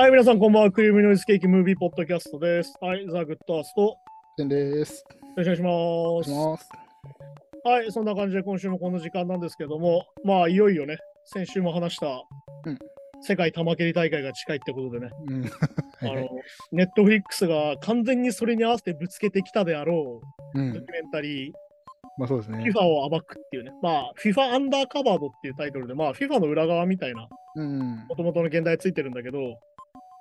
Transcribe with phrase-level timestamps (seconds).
[0.00, 0.70] はい、皆さん、こんばんは。
[0.72, 2.72] クリームノイズケーキムービーポッドキャストです。
[2.80, 3.96] はい、ザ・グッドアースト、よ
[4.38, 5.04] てんです。
[5.36, 6.64] ろしくお願いしまます。
[6.64, 6.70] す。
[7.68, 12.06] はい、そんな感じで今週もこの時間なんですけども、まあ、いよいよね、先週も話した、
[12.64, 12.78] うん
[13.20, 15.44] 世界玉蹴り大会が近いってことでね、うん。
[16.08, 16.30] あの、
[16.72, 20.22] ネットフリックスが完全にそれに合わせてぶつけてきたであろ
[20.54, 20.90] うう、ドんキュ。
[20.90, 21.52] メンタリー、
[22.16, 22.64] まあそうですね。
[22.64, 28.06] FIFA を暴くっていうね、まあ、FIFA アンダーカバードっていうタイトルで、まあ、FIFA の裏側みたいな、うん。
[28.08, 29.38] もともとの現代ついてるんだけど、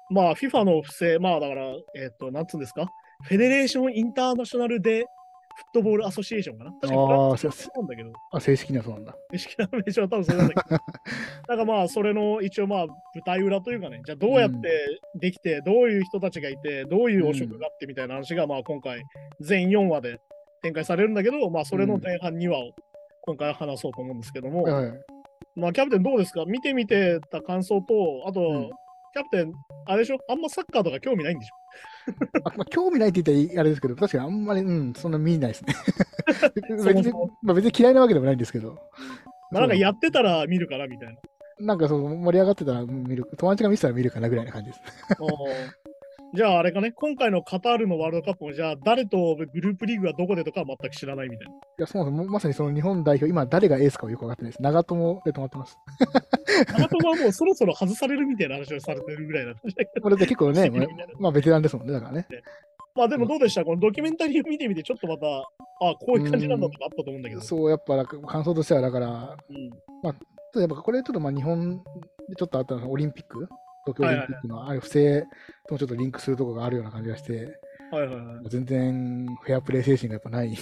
[0.09, 2.87] まあ、FIFA の不正、まあ、だから、えっ、と、なんつうんですか、
[3.23, 5.05] フェデレーション・インターナショナル・デ・フッ
[5.73, 6.71] トボール・アソシエーションかな？
[6.71, 9.13] 確かに、あそうなんだけど、あ、正式にはそうなんだ。
[9.31, 10.77] 正式な名称は多分それなんだけど、
[11.49, 12.95] なんかまあ、それの一応まあ、舞
[13.25, 14.57] 台裏というかね、じゃあどうやって
[15.15, 19.03] できて、どういう人たちがいて、どういう汚職があってみたいな話が、まあ、今回、
[19.41, 20.19] 全4話で
[20.63, 22.71] 展開されるんだけど、まあ、それの前半2話を
[23.23, 24.99] 今回は話そうと思うんですけども、はいはい。
[25.57, 26.45] まあ、キャプテンどうですか？
[26.45, 28.69] 見てみてた感想と、あと、うん
[29.13, 29.53] キャプテン、
[29.85, 30.17] あれでしょ？
[30.29, 31.55] あんまサッカーとか興味ないんでしょ？
[32.45, 35.73] あまあ、興味ないって言ったらあれですけど、確かにあんまり、うん、そんな見ないですね。
[36.55, 38.77] 別にまあ、別に嫌いなわけでもないんですけど。
[39.51, 41.19] まあ、なんかやってたら見るからみたいな。
[41.61, 44.81] なんかそう盛り上がってたら見る、友達が見てたら見るかなぐらいな感じです。
[46.35, 51.53] じゃああれかね、今回のカタールのワールドカップも、じゃあ誰とグループリーグがどこでとかは全く知らないみたいな。
[51.53, 54.61] いや、そもそもまさにその日本代表、今誰がエースかはよく分かってないです。
[54.61, 55.77] 長友で止まってます。
[56.77, 60.01] 長友はもうそろそろ外されるみたいな話をされてるぐらいな感じだけど。
[60.01, 60.69] これで結構ね、
[61.19, 62.27] まあベテランですもんね、だからね。
[62.95, 63.65] まあでもどうでした？
[63.65, 65.25] このドキュメンタリーを見てみて、ちょっとまた、
[65.81, 67.41] あこういう感じなんだとかあったと思うんだけど。
[67.41, 69.69] そう、やっぱなんか感想としては、だから、うん
[70.55, 71.77] やっぱこれちょっとまあ日本
[72.27, 73.47] でちょっとあったのがオリンピック
[73.93, 75.21] 東京オリンピックのあれ不正
[75.67, 77.59] ともちょっとリンクするところがあるような感じがして、
[77.91, 78.49] はいはいはい。
[78.49, 80.55] 全然フェアプレー精神がやっぱない。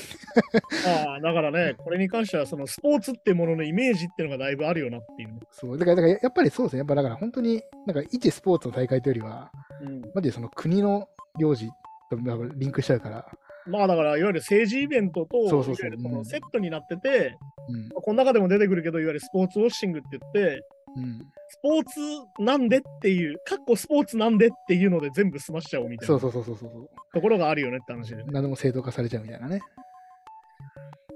[0.86, 5.40] ああ、だからね、これに関しては、そのスポーツってもののイメージっていうのがだいぶあるよなっていうね。
[5.52, 9.52] そうだからだからやっぱりそうですね、やっぱだから本当になんか一スポーツの大会というよりは、
[9.82, 10.02] うん。
[10.14, 11.08] マジでその国の
[11.38, 11.68] 行事
[12.10, 12.18] と
[12.56, 13.26] リンクしちゃうから、
[13.70, 15.64] まあだから、いわゆる政治イベントと、
[16.24, 17.36] セットになってて、
[17.68, 17.90] うん。
[17.90, 20.62] この中でも出てくるけど、いわゆるスポーツウォッシングって言って、
[20.98, 21.20] うん、
[21.50, 28.22] スポーツなんでっていう、かっこスポーツなんでっていうので全部済ましちゃおうみたいなそうそうそうそうそう、ところがあるよねって話で。
[28.22, 29.62] っ何でも正当化されちゃうみたいなね。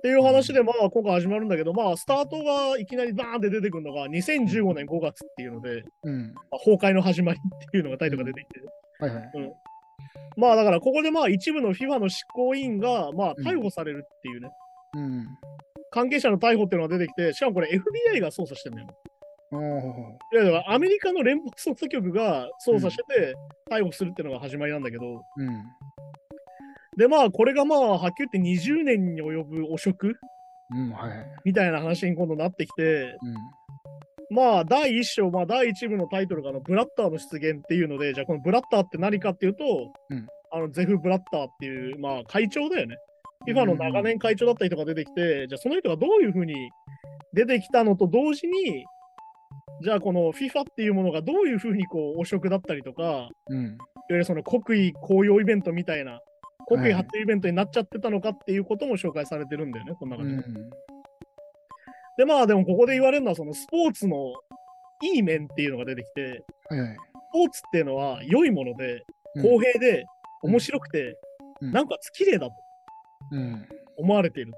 [0.01, 8.61] ていう話で、まあ今回始まるんだけど、まあスタートがいきなりバーンって出てくるのが2015年5月っていうので、うん、まあ崩壊の始まりっていうのがタイトルが出てきて、
[8.99, 9.31] はいはい。
[10.37, 14.49] まあだからここでまあ一部の FIFA の執行委員がまあうん逮捕されるっていうね、
[14.95, 15.27] うん。
[15.91, 18.87] 関係者の逮捕っていうのが出てきて、しかもこれ FBI が捜査してるんだよ。
[19.53, 23.35] いやだからアメリカの連邦捜査局が捜査してて、
[23.69, 25.63] 逮捕するっていうのが始まりなんだけど、うん。
[26.97, 30.15] でまあこれがまあはっきり言って20年に及ぶ汚職
[30.73, 31.27] うん、はいはい。
[31.43, 34.35] みたいな話に今度なってきて、うん。
[34.35, 39.65] まあ第1章、まあ第1部のタイトルがあのブラッターの出現っていうので、じゃあこのブラッターって何かっていうと、
[40.09, 42.97] うんあのゼフ・ブラッターっていう、まあ会長だよね。
[43.47, 46.69] FIFA の長年会長だった人が出てきて、じゃあその人がどういうふうに
[47.33, 48.85] 出てきたのと同時に、
[49.81, 53.77] じゃあこの FIFA っていうものがどういうふうにこう汚職だったりとか、いわうん。
[54.09, 56.19] ゆるその国威公用イベントみたいな、
[56.67, 60.29] 国威発展イベントになっちゃってたのかっていうことも紹介されてるんだよね、この中で。
[60.29, 60.69] うん。
[62.17, 64.33] で、まあでもここで言われるのはそのスポーツの
[65.01, 66.95] いい面っていうのが出てきて、はいはい。
[66.95, 66.97] ス
[67.33, 69.03] ポーツっていうのは良いもので、
[69.35, 70.05] うん公平で、
[70.43, 71.17] 面白くて、
[71.61, 72.53] うんなおかつ綺麗だと
[73.31, 73.65] うん。
[73.97, 74.53] 思われている。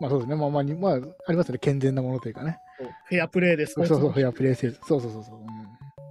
[0.00, 0.36] まあそうですね。
[0.36, 0.98] まあまあに、まあ、あ
[1.30, 1.58] りますよね。
[1.58, 2.58] 健全なものというかね。
[3.04, 4.80] フェアプレーでスポーツそうそう、フェアプレーせず。
[4.86, 5.40] そうそうそうそう。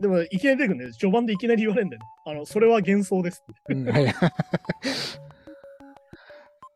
[0.02, 0.92] でも、いきなり出てくるんだよ。
[0.94, 2.08] 序盤でいきなり言われるんだよね。
[2.26, 3.44] あの、それは幻想です。
[3.68, 3.88] うん。
[3.88, 4.06] うん、はい。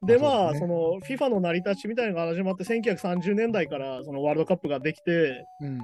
[0.06, 5.80] で、ま あまあ、そその FIFA の成り立ちみたいなのが始まって、1930年代からそのワールドカップができて、うん。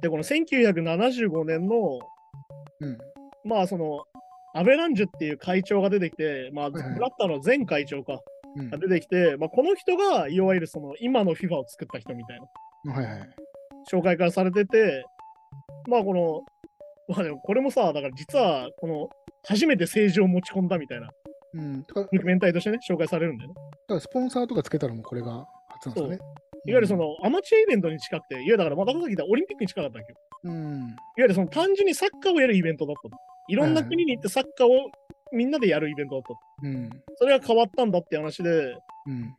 [0.00, 1.98] で、この1975年の、
[2.80, 2.98] うん。
[3.44, 4.04] まあ、その、
[4.54, 8.18] アベランジュっていう会長が出てきて、まあ、ブラッターの前会長か、うん
[8.56, 12.40] が出てきて、まあ、この人が、いわゆるその、今の FIFA を作った人みたい
[12.84, 13.28] なはいはい。
[13.90, 15.04] 紹介からされてて、
[15.88, 16.42] まあ、この、
[17.08, 19.08] まあでもこれもさ、だから実は、この、
[19.44, 21.10] 初めて政治を持ち込んだみたいな、
[21.54, 21.82] うん。
[21.82, 23.54] ドキュメンタリーとしてね、紹介されるんだよね。
[23.54, 26.18] だからスポンサーとかつけたらもうこれが初なんですよね。
[26.66, 30.18] いわゆるその、アマチュアイベントに近くて、いわゆるだから、またさっき言ったオリンピックに近かったわけよ。
[30.44, 30.80] うん。
[30.80, 33.16] いわゆるその単純にサッカーをやるイベントだったの。
[33.48, 34.90] いろんな国に行ってサッカーを
[35.32, 36.66] みんなでやるイベントだった。
[36.66, 36.90] うん。
[37.16, 38.50] それが変わったんだって話で、
[39.06, 39.34] うん。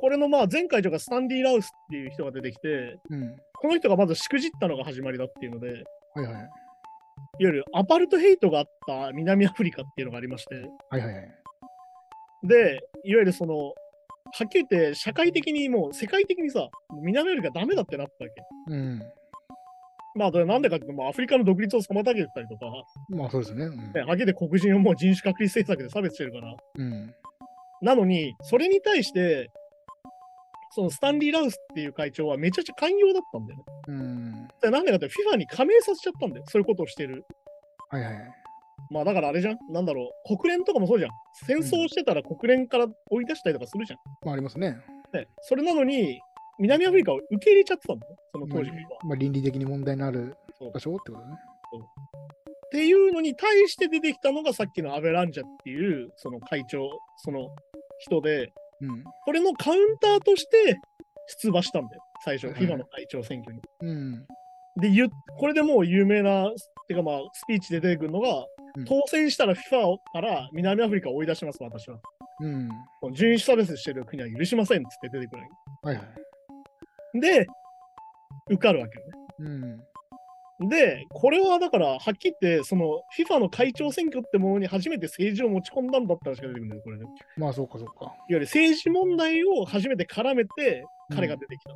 [0.00, 3.36] これのまあ前回とかスタンディ・ラウスっていう人が出てきて、うん。
[3.60, 5.72] この人がまずしくじったのが始まりだっていうので、い
[6.20, 6.50] わはいはい。
[7.38, 10.54] ゆるアパルトヘイトがあった南アフリカっていうのがありまして、
[10.90, 11.30] はいはいはい。
[12.44, 13.72] で、いわゆるその、は
[14.44, 16.68] っきり言って社会的にもう世界的にさ、
[17.02, 18.42] 南アフリカダメだってなったわけ。
[18.68, 19.02] うん。
[20.16, 22.66] まあ、でなんでかっていうと、もうアフリカの独立を妨げてたりとか、
[23.08, 23.64] まあそうですね。
[23.64, 26.54] うんね、はげて黒人をもう人種隔離政策で差別してるから。
[26.76, 27.14] うん。
[27.82, 29.50] なのに、それに対して、
[30.70, 33.64] そのスタンリー・ラウスっていう会長はめちゃくちゃ寛容だったんだよね。
[33.88, 34.48] うん。
[34.60, 36.44] でなんでかって FIFA に加盟させちゃったんだよ。
[36.48, 37.24] そういうことをしてる。
[37.90, 38.24] はいはいはい。
[38.90, 39.56] まあだからあれじゃん。
[39.70, 40.36] なんだろう。
[40.36, 41.10] 国連とかもそうじゃん。
[41.46, 43.98] 戦争してたら国連から追い出したりとかするじゃん。
[44.24, 44.78] まあありますね。
[45.12, 46.20] ね、それなのに、
[46.58, 48.16] 南アフリカを受け入れちゃってたんだよ。
[48.32, 48.76] その当時は。
[49.04, 50.36] まあ倫理的に問題のある
[50.72, 51.34] 場所ってことね。
[52.66, 57.48] っていうのに対して出てきたのがさっきのアベランジャっていうその会長、その
[58.00, 59.04] 人で、うん。
[59.24, 60.80] これのカウンターとして
[61.40, 62.02] 出馬したんだよ。
[62.24, 63.60] 最初、はい FIFA の会長選挙に。
[63.82, 64.26] うん。
[64.80, 65.08] で、言っ
[65.38, 66.50] これでもう有名な、
[66.88, 68.44] てかまあ、スピーチで出てくるのが、
[68.76, 72.00] うん当選したら FIFA から南アフリカを追い出します、私は。
[72.40, 72.68] うん。
[73.00, 75.48] この人種差別してる国は許しませんっつって出てくるわ
[75.82, 76.06] はいはい。
[77.14, 77.20] け。
[77.20, 77.46] で、
[78.50, 79.04] 受かるわけよ
[79.40, 79.60] うん。
[79.60, 79.76] ね。
[80.60, 87.04] で、これはだから、はっきり言って、その FIFA の会長選挙ってものに初めて政治を持ち込んだんだったらしか出てくるんだよ、これで。
[87.04, 88.14] いわまあそうかそうか。
[88.28, 91.72] ゆる政治問題を初めて絡めて、彼が出てきた。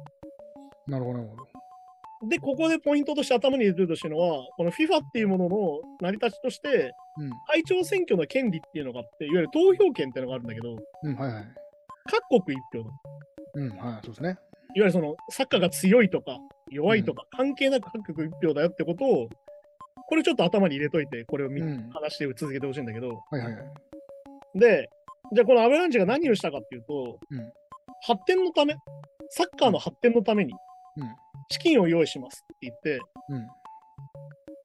[0.87, 2.29] なるほどなるほど。
[2.29, 7.31] で、ここでポイントとして頭に入れてるとしてるのは、この FIFA っていうものの成り立ちとして、うん。
[7.47, 11.45] 会長選挙の権利っていうのがあって、いわゆる投票権っていうのがあるんだけど、うん、はいはい。
[12.29, 12.91] 各国一票だ。
[13.55, 14.39] うん、はい、そうですね。
[14.75, 16.39] いわゆるそのサッカーが強いとか
[16.71, 19.29] 弱いとか関係なく各国一票だよってことを、
[20.09, 21.91] これちょっと頭に入れといて、これを見、うん。
[21.91, 24.59] 話して続けてほしいんだけど、はいはいはい。
[24.59, 24.89] で、
[25.35, 27.53] じゃあこのアベランチが何をしたかっていうと、うん
[28.07, 28.77] 発展のため、
[29.31, 31.15] サッカーの発展のためにうん。
[31.51, 33.39] 資金を用意しますって言って、うん。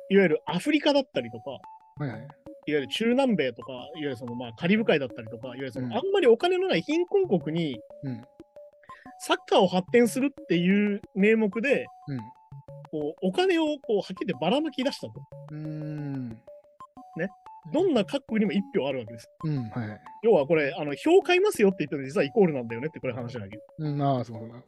[0.10, 1.50] いわゆるアフリカだったりとか、
[1.98, 2.20] はいはい。
[2.20, 2.28] いわ
[2.66, 8.24] ゆる中南米とか、いわゆるそのまあカリブ海だったりとか、いわゆるそのうんあんまりお金のない貧困国にうん。
[9.26, 12.20] サッカーを発展するっていう名目で、うん。
[12.92, 15.14] こうお金をこうはっきり言ってばらまき出したと。
[15.52, 16.40] うーん。
[17.72, 19.30] どんな各国にも1票あるわけです。
[19.46, 20.02] うん、はいはい。
[20.24, 23.64] 要はこれ、あの票買いますよって言っても実はイコールなんだよねってこれ話だけど。
[23.80, 24.50] うん、ああ、そうそう。
[24.50, 24.64] そう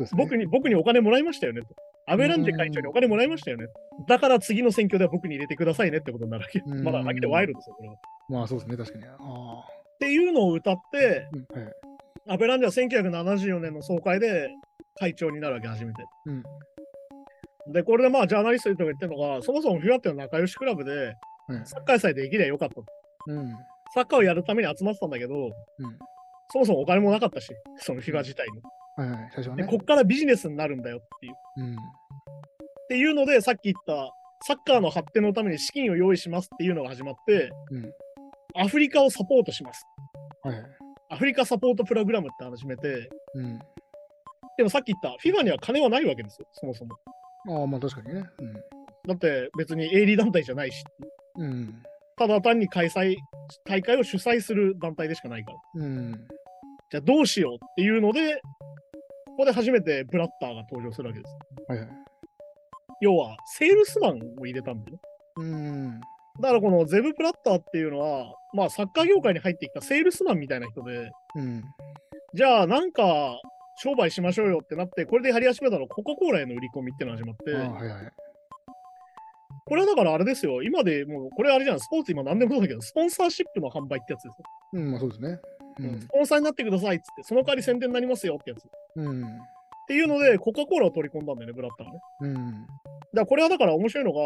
[0.00, 0.24] ですね。
[0.24, 1.68] 僕に僕にお金もらいましたよねと。
[2.08, 3.66] アベランジェ会長にお金もらいましたよね。
[4.08, 6.60] だから次の選挙では僕に入れてくださいねってことになるわけ。
[6.66, 7.94] うんまだだけでワイルドですよ、これは。
[7.94, 7.98] っ
[8.28, 9.04] まあそうですね、確かに。
[9.06, 9.64] ああ。
[10.00, 11.74] ていうのを歌って、うん、はいはい。
[12.28, 14.48] アベランジェは1974年の総会で
[14.98, 16.04] 会長になるわけ、初めて。
[16.26, 16.42] うん。
[17.72, 20.92] で、これでまあ、ジャーナリストとか言ってるのが、そもそもフィアっていうのは仲良しクラブで、
[21.48, 21.62] はい。
[21.64, 22.84] サッカーさえできりゃよかったと。
[23.28, 23.52] うん。
[23.94, 25.50] サッカーをやるために集まってたんだけど、うん。
[26.52, 27.48] そもそもお金もなかったし、
[27.78, 28.60] そのフィバ自体に。
[28.96, 29.30] はいはい。
[29.34, 29.68] 最初はで、ね。
[29.68, 31.34] こっからビジネスになるんだよっていう。
[31.56, 31.74] うん。
[31.74, 31.78] っ
[32.88, 34.12] ていうので、さっき言った、
[34.44, 37.92] サッカーの発展のために資金を用意しますっていうのが始まって、うん。
[38.54, 39.84] アフリカをサポートします。
[40.42, 40.81] はいはい。
[41.12, 43.58] アフリカサポートプログラムって始めて、うん。
[44.56, 46.96] でもさっき言った FIFA には金はないわけですよ、そもそも。
[47.50, 48.24] ああ、まあ確かにね。
[49.06, 50.82] だって別に営利団体じゃないし、
[51.36, 51.44] うん。
[51.44, 51.82] うん。
[52.16, 53.16] ただ単に開催、
[53.66, 55.58] 大会を主催する団体でしかないから。
[55.74, 56.12] うん。
[56.90, 58.40] じゃあどうしようっていうので、
[59.26, 61.36] ここで初めてブラッターが登場するわけです。
[61.68, 61.88] はいはい。
[63.02, 65.00] 要は、セールスマンを入れたんだよね。
[65.36, 66.00] うん。
[66.40, 71.62] だからこのゼブ・プラッターっていうのは、まあサッカー業界に入ってきたセールスマンみたいな人で、うん。
[72.34, 73.40] じゃあなんか
[73.76, 78.12] 商売しましょうよってなって、これでやり始めたのコカ・コーラへの売り込みっていうのが始まって、ああ、はいはい。
[79.64, 84.44] これはだからあれですよ、今でもう、これあれじゃん、スポーツ今何でもそうだけど、スポンサーシップの販売ってやつですよ。
[84.74, 85.38] うん、まあそうですね。
[85.78, 86.08] うスん。
[86.08, 88.60] ポンサーになってくださいっつって、その代わり宣伝になりますよってやつ。
[88.60, 88.62] っ
[88.96, 89.24] うん。
[89.88, 92.00] ていうので、コカ・コーラを取り込んだんだよね、ブラッターがね。
[92.20, 92.52] うん。
[92.52, 92.66] だか
[93.14, 94.20] らこれはだから面白いのが、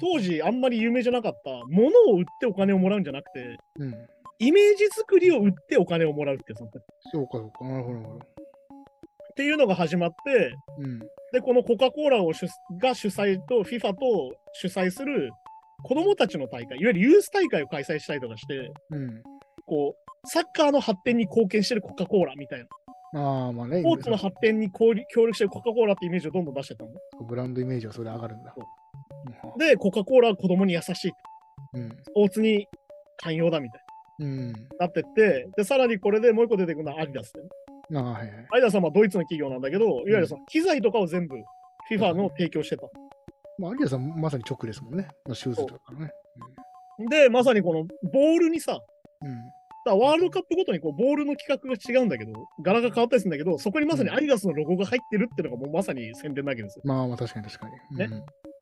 [0.00, 3.94] 当時あんまり有名じゃなかった、物を売ってお金をもらうんじゃなくて、うん。
[4.38, 6.78] イメージ作りを売ってお金をもらうってそうか
[7.12, 7.64] そうか。
[7.64, 8.46] なるほどなるほど。
[9.36, 10.98] ていうのが始まって、うん。
[11.32, 12.46] で、このコカ・コーラを主
[12.80, 15.30] が主催と FIFA と主催する
[15.82, 19.22] 子供たちの大会、いわゆるユース大会を開催したりとかして、うん。
[19.66, 22.66] こう、サッカーの発展に貢献してるコカ・コーラみたいな、
[23.14, 23.80] ああ、まあね。
[23.80, 26.90] スポーツの発展に協力してるコカ・コーラってイメージをどんどん出してたの。
[27.26, 28.54] ブランドイメージはそれで上がるんだ。
[29.58, 31.12] で、コカ・コーラは子供に優しい。
[31.74, 31.88] うん。
[31.90, 32.66] スポーツに
[33.18, 33.82] 寛容だみたい
[34.20, 34.52] うん。
[34.52, 34.58] な。
[34.80, 37.42] なってって、で、さらにこれでもう一個出てくるのはアディダスね。
[37.98, 38.28] ああ、はいはい。
[38.28, 41.36] アディダスはまあドイツの企業なんだけど、いわゆるその機材とかを全部
[41.90, 42.86] FIFA の提供してた。
[43.58, 45.08] まあ、アリアさんまさに直ですもんね。
[45.24, 46.10] まあ、シューズとかね。
[47.10, 48.80] で、まさにこのボールにさ、
[49.22, 49.36] うん。
[49.86, 56.82] だワールドカップごとにこうボールの規格が違うんだけど、柄が変わったりするんだけど、そこにまさにアディダスのロゴが入ってるっていうのがもうまさに宣伝なわけですよ。
[56.84, 57.98] まあまあ、確かに確かに。
[57.98, 58.08] ね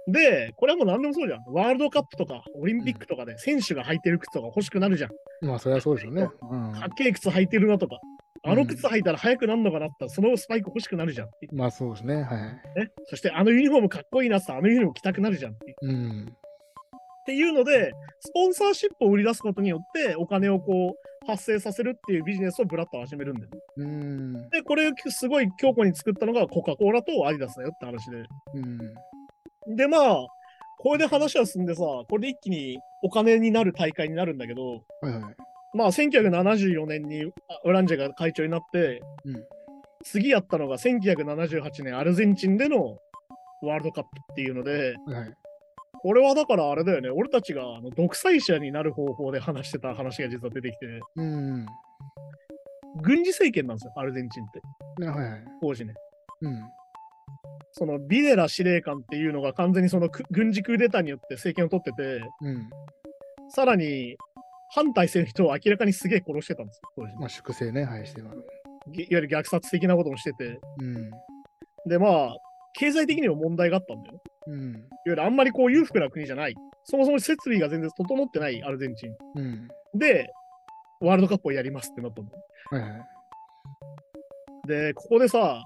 [0.06, 1.44] で、これはもう何でもそうじゃん。
[1.52, 5.10] ワールドカップとかオリンピックとかで選手が履いてる靴とか欲しくなるじゃん。
[5.42, 5.48] うん。
[5.48, 6.28] まあ、それはそうですよね。
[6.42, 6.72] うん。
[6.72, 7.98] かっけえ靴履いてるなとか。
[8.46, 12.22] あの靴履いたら速くなるのかなったら、そのスパイク欲しくなるじゃんまあそうですね。
[12.22, 12.78] はい。
[12.78, 12.90] ね。
[13.06, 16.28] そして、あのユニフォームかっこいいなってあのユニフォーム着たくなるじゃんっていううん。
[16.28, 23.50] っていうので、スポンサーシップを売り出すことによって、お金をこう発生させるっていうビジネスをブラッドは始めるんだよ。
[23.78, 24.50] うん。
[24.50, 28.24] で、これをすごい強固に作ったのがコカ・コーラとアディダスだよって話で。
[28.54, 28.78] うん。
[29.68, 30.26] で、まあ、
[30.78, 35.36] これで話は進んでさ、これで一気にお金になる大会になるんだけど、はいはい。
[35.74, 39.44] まあ、1974年にあウランジェが会長になって、うん。
[40.04, 42.98] 次やったのが1978年アルゼンチンでの
[43.62, 45.32] ワールドカップっていうので、はい。
[46.02, 51.66] これはだからあれだよね、俺たちがあの独裁者になる方法で話してた話が実は出てきて、うん。
[53.02, 54.60] 軍事政権なんですよ、アルゼンチンって、
[55.00, 55.44] ねはいはい。
[55.62, 55.94] 当時ね。
[56.42, 56.62] うん。
[57.76, 62.70] そのビデラ司令官っていうのが完全にそのく軍事クーデターによって政権を取ってて、うん。
[63.50, 64.16] さらに
[64.70, 68.30] 反対する人を明らかにすげえ殺してたんですよ、まあ、粛清ね、はい、していわ
[68.86, 71.10] ゆる虐殺的なこともしてて、うん。
[71.86, 72.36] で、まあ、
[72.74, 74.20] 経済的にも問題があったんだよね。
[74.46, 74.70] うん。
[74.70, 76.54] いわゆるあんまりこう裕福な国じゃない。
[76.84, 79.16] そもそも設備が全然整ってないアルゼンチン。
[79.36, 79.68] うん。
[79.94, 80.32] で、
[81.00, 82.44] ワールドカップをやりますってなったんだよ。
[82.70, 84.68] はいはい。
[84.68, 85.64] で、ここでさ、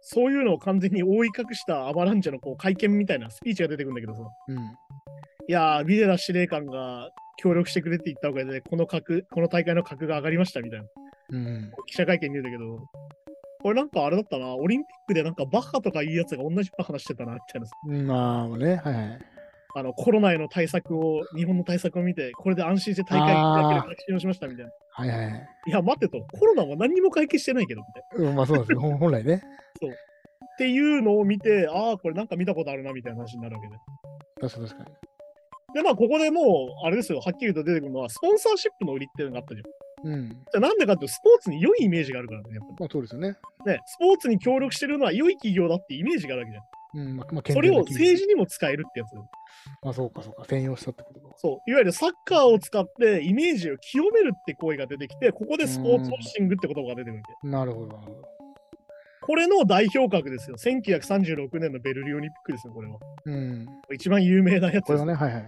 [0.00, 4.56] そういうのを完全に覆い隠したアバランチェのこう会見みたいなスピーチが出てくるんだけどさ、うん。
[4.56, 4.60] い
[5.48, 10.86] やー、ビデラ司令官が協力してくれって言ったおかげで、この格、この大会の格が上がりましたみたいな
[11.30, 11.72] うん。
[11.86, 12.86] 記者会見に言うんだけど、
[13.60, 18.04] これなんかあれだったな、オリンピックでなんかバカとかいうやつが同じような話してたな、みたいな。
[18.04, 19.18] まあね、はいはい。
[19.74, 24.72] あの、コロナへの対策を、日本の対策を見て、これで安心して大会に行ける確信をしましたみたいな。
[24.90, 25.48] はいはい。
[25.66, 28.30] いや、待ってと、コロナは何にも解決してないけど、みたいな。
[28.30, 28.80] うん、まあそうですよ。
[28.80, 29.36] ほん 本来ね。
[29.36, 33.74] っていうのを見て、ああ、これなんか見たことあるな、みたいな話になるわけで。
[34.40, 34.96] 確かに確かに。
[35.74, 40.12] で、まあ、ここでもう、あれですよ、はっきりと出てくるのは、スポンサーシップの売りっていうのがあったじゃん。
[40.12, 40.28] うん。
[40.30, 43.36] じゃあなんでかっていうと、スポーツに良いイメージがあるからね、やっまあそうですよね。
[43.58, 43.78] ぱね。
[43.86, 47.08] スポーツに協力してるのは良い企業だってイメージがあるわけじゃん。
[47.08, 47.16] うん。
[47.18, 49.10] まあ、まあ、それを政治にも使えるってやつ。
[49.82, 50.42] まあそうかそうか。
[50.42, 51.34] 転用したってことか。
[51.36, 51.70] そう。
[51.70, 57.48] いわゆるサッカーを使ってイメージを清めるって行為が出てきて、ここでスポーツウォッシングって言葉が出てくるわけ。
[57.48, 58.38] なるほど、なるほど。
[59.28, 60.56] これの代表格ですよ。
[60.56, 62.98] 1936年のベルリンオリンピックですよ、これは。
[63.26, 63.66] うん。
[63.92, 64.86] 一番有名なやつです。
[64.86, 65.42] これはね、はいはい。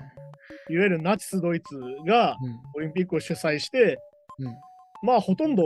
[0.69, 2.61] いわゆるナチス・ドイツがうん。
[2.77, 3.99] オリンピックを主催して、
[4.39, 4.55] うん。
[5.03, 5.63] まあほとんど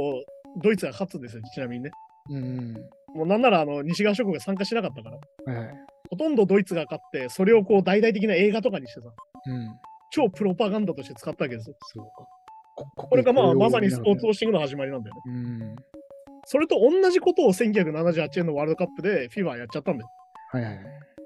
[0.63, 1.91] ドイツが勝つんですよ、ちなみにね。
[2.31, 2.75] うん。
[3.15, 5.55] もうなんならあの西側諸国が参加しなかったから。
[5.55, 5.77] はいはい。
[6.11, 9.07] ほとんどドイツが勝って、それをこう大々的な映画とかにしてさ、
[9.47, 9.77] うん。
[10.11, 11.77] 超プロパガンダとして使ったわけですよ。
[11.81, 12.11] そうか。
[12.77, 14.31] ここれがまあまさにスポーツウォを。
[14.31, 15.23] ッシングの始まりなんだよね。
[15.27, 15.77] うん。
[16.45, 20.11] それと同じことを1978年のワールドカップで FIFA はやっちゃったんだよ。
[20.51, 20.79] はいはい。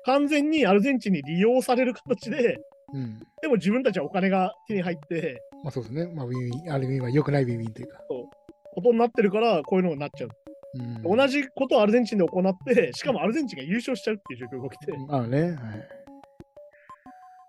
[0.05, 2.59] 完全にアルゼンチンに利用される形で、
[2.95, 3.19] うん。
[3.43, 6.07] でも自分たちはお金が手に入って、まあそうですね。
[6.15, 7.99] まあウィンウィン、ある意味は良くないウィンウィンというか。
[8.09, 10.31] ことになってるから、こういうのになっちゃう。
[10.75, 10.83] う
[11.15, 11.17] ん。
[11.17, 15.43] 同じことをアルゼンチンで行って、しかもアルゼンチンが優勝しちゃうっていう状況が起きて、まあね。
[15.43, 15.55] はい。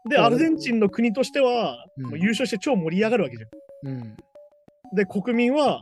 [0.10, 3.90] で、アルゼンチンの国としては、うんもう優勝して超盛り上がるわけじゃん。
[3.90, 4.18] うん。
[4.94, 5.82] で、国民は、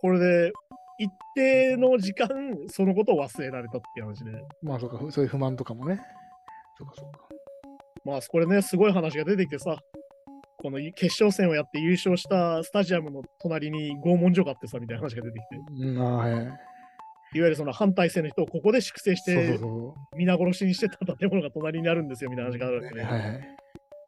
[0.00, 0.52] これで
[0.98, 2.28] 一定の時間、
[2.68, 4.32] そのことを忘れられたっていう話で、
[4.62, 4.98] まあそうか。
[5.10, 6.00] そういう不満とかもね。
[6.76, 7.32] そうかそうか。
[8.04, 9.76] まあ、これね、すごい話が出てきてさ、
[10.62, 15.56] この決勝戦をやって優勝したスタジアムの隣に拷問所があってさ、みたいな話が出てきて、
[16.30, 16.44] い。
[17.34, 22.94] いわゆるその反体制の人をここで粛清して、そ皆殺しにしてた建物が隣にあるんですよ、みたいな話があるわけう。
[22.94, 23.02] で。
[23.02, 23.56] はいはい。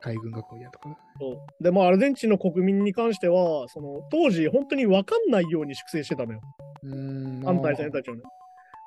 [0.01, 0.97] 海軍学校やとかね。
[1.19, 6.41] そうで、まあ、アルゼンチンの国民に関しては、その当時、本当に分かんないように粛清してたのよ、
[6.83, 7.43] うーん。
[7.43, 8.23] 反対戦たちをね。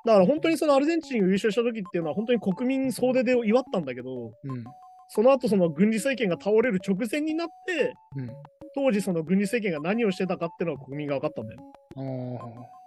[0.06, 4.64] だから本当にそのアルゼンチンが優勝した時っていうのは、本当に国民総出で祝ったんだけど、うん。
[5.08, 8.30] その後その軍事政権が倒れる直前になって、うん。
[8.74, 11.60] 当時その軍事政権が何をしてたかっていうのは国民が分かったんだよ。
[11.96, 12.00] あ
[12.44, 12.78] あ。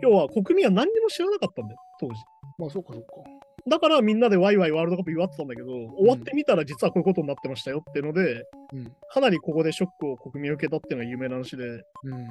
[0.00, 2.14] 要は国民は何にも知らなかったんだよ、当時。
[2.58, 3.08] まあそうかそうか。
[3.68, 8.92] だからみんなでワイワイワールドカップ祝ってたんだけど、終わってみたら実はこういうことになってましたよっていうので、うん。
[9.10, 12.26] かなりここでショックを国民を受けたっていうのが有名な話で、うん。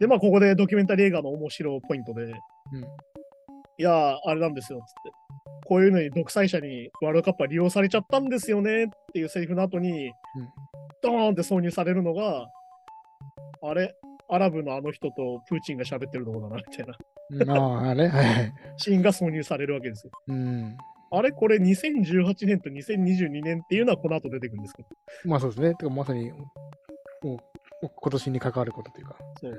[0.00, 2.32] で、まあここでドキュメンタリー映画の面白いポイントで、うん。
[2.32, 5.25] いやー、あれなんですよ、つって。
[5.66, 10.12] こういうのに独裁者にワールドカップは利用されちゃったんですよねっていうセリフの後に、
[11.02, 12.48] ドーンって挿入されるのが、
[13.62, 13.94] あれ、
[14.28, 16.96] アラブのあの人とプーチンが喋ってるとこだな、みたいな
[17.30, 17.50] うん。
[17.50, 18.08] ああ、ね。
[18.08, 18.52] はいはい。
[18.76, 20.12] シーンが挿入されるわけですよ。
[20.28, 20.76] うん。
[21.10, 24.88] あれ、これ2018年と2022年っていうのはこの後出てくるんですけど。
[25.24, 25.74] まあそうですね。
[25.74, 27.38] てかまさに、もう、
[27.80, 29.16] 今年に関わることというか。
[29.40, 29.58] そう。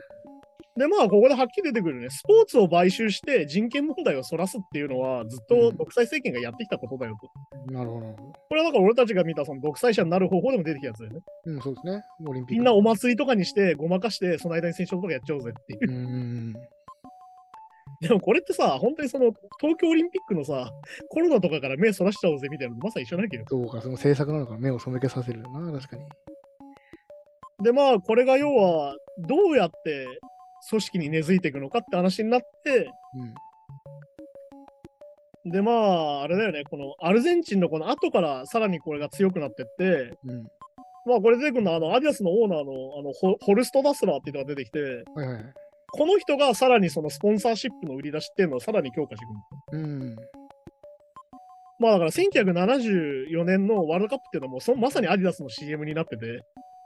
[0.78, 7.74] で、まあ、ここではっきり出てくるね、スポーツを買収して人権問題をそらすっていうのは、ずっと独裁政権がやってきたことだよと。
[7.74, 8.16] なるほど。
[8.50, 11.20] これはだから俺たちが見たその独裁者になる方法でも出てきたやつだよね。
[11.46, 12.04] うん、そうですね。
[12.28, 12.54] オリンピック。
[12.54, 15.94] みんなお祭りとかにして、ごまかして、その間に戦争とかやっちゃおうぜっていうう。
[15.94, 16.54] ん。
[18.00, 20.72] でもこれってさ、本当にその東京オリンピックのさ、
[21.10, 23.46] コロナとかから目そらしちゃおうぜみたいなのまさに一緒なわけど。
[23.48, 26.04] そうか、その政策なのか目を背けさせるな、確かに。
[27.64, 30.08] で、まあ、これが要は、どうやって
[30.69, 32.91] 組織に根付いていくのかって話になって、
[35.45, 40.31] で、まあ、あれだよね、このアルゼンチンのこの後からさらにこれが強くなってって、うん。
[40.31, 40.47] うん。
[41.05, 44.79] まあ、これ出てくるのは、あの、アディダスのオーナーのあのホホルスト・ダスラーっていうのが出てきて、
[45.15, 45.53] はいはい。
[45.89, 49.27] この人がさらにそのスポンサーシップの売り出しっていうのをさらに強化してい
[49.71, 49.83] くの。
[49.83, 50.15] うん。
[51.79, 56.41] まあだから1974年のワールドカップっていうのはもうそまさにアディダスの CM になってて、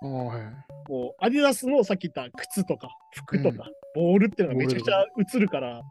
[0.08, 0.92] はい。
[0.92, 5.06] もうアディダスのさっき言った靴とか服とか、ボールっていうのがめちゃくちゃ
[5.36, 5.82] 映るから、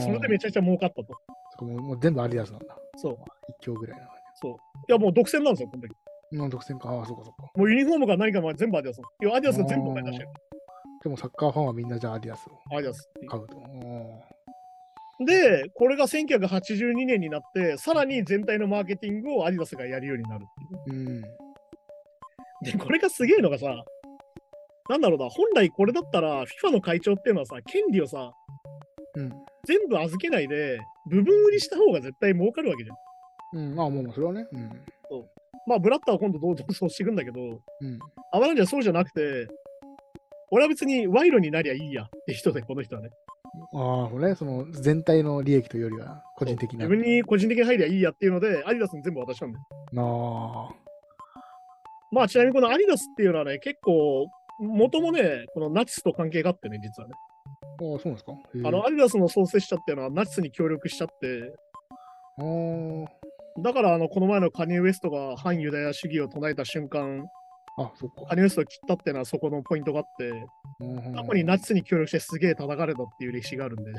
[0.00, 1.64] それでめちゃくちゃ儲かったと。
[1.64, 2.76] もうもう全部アディダスなんだ。
[2.96, 3.16] そう。
[3.60, 4.52] 一強ぐらいな感そう。
[4.52, 4.56] い
[4.92, 5.94] やもう独占なんですよ、この時。
[6.32, 6.38] じ。
[6.38, 6.90] うん、独占か。
[6.90, 7.50] ああ、そうかそうか。
[7.54, 9.00] もうユニフォームから何かまで全部アディダス。
[9.00, 10.30] いや、アディダスが全部お金出してる。
[11.02, 13.56] でもサッカーファンはみんなじゃあアディダスをアディダス買うと。
[13.60, 20.96] あで、これが1982年になって、さらに全体のマーケティングをアディダスがやるようになるっていう。
[20.96, 21.22] ーうん。
[22.62, 23.84] で、これがすげえのがさ、
[24.88, 28.32] なんだろうな、本来これだったら FIFA の会長っていうのはさ、権利をさ、
[29.14, 29.30] うん。
[29.64, 32.96] 全部預けないで、部分売りした方が絶対儲かるわけじゃん。
[33.58, 34.46] うん、まあもうそれはね。
[34.52, 34.70] うん。
[35.66, 37.98] まあ、ブラッターは今度どうぞそうしていくんだけど、うん。
[38.32, 39.46] アバランジはそうじゃなくて、
[40.50, 43.10] 俺は別に賄賂になりゃいいやって人で、この人はね。
[43.74, 44.34] ああ、そうね。
[44.34, 46.86] その全体の利益というよりは個人的な。
[46.86, 49.64] 自分に個人的に入りゃいいやっていうので、アディダスに全部渡したんだよ。
[49.92, 50.02] な
[50.70, 50.87] あ。
[52.10, 54.26] まあ、ちなみにこのアディダスっていうのはね、結構、
[54.60, 57.14] 元もね、このナチスと関係があってね、実はね。
[57.60, 58.32] ああ、そうなんですか？
[58.64, 61.52] あの、アディダスの創設者っていうのはナチスに協力しちゃって、
[63.60, 67.26] だから、あの、この前のカニエ・ウエストが反ユダヤ主義を唱えた瞬間、
[67.76, 68.26] あ、そっか。
[68.28, 70.28] カニエ・ウエストを切ったっていうのはそこのポイントがあって、
[70.80, 73.92] うん過去にナチスに協力してすげえ叩かれたっていう歴史があるんで、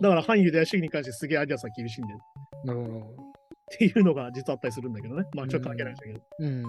[0.00, 2.16] だから反ユダヤ主義に関してすげえアディダスは厳しいんで、っ
[2.64, 3.31] なるほど。
[3.78, 5.26] ていうのが実はあったりするんだけどね。
[5.34, 6.20] まあちょっと関係ないんだけど。
[6.38, 6.64] うん。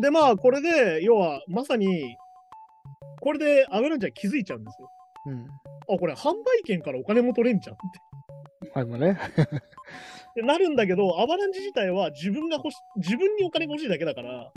[0.00, 2.16] で、まあこれで、要はまさに、
[3.20, 4.90] これでアベランジは気づいちゃうんですよ。
[5.26, 5.46] うん。
[5.94, 7.78] あ、これ販売権からお金も取れんじゃんっ
[8.62, 8.70] て。
[8.72, 9.18] はい、まあね。
[10.36, 14.52] でなるんだけど、アバランジ自体は自分が欲し、自分にお金が欲しいだけだから、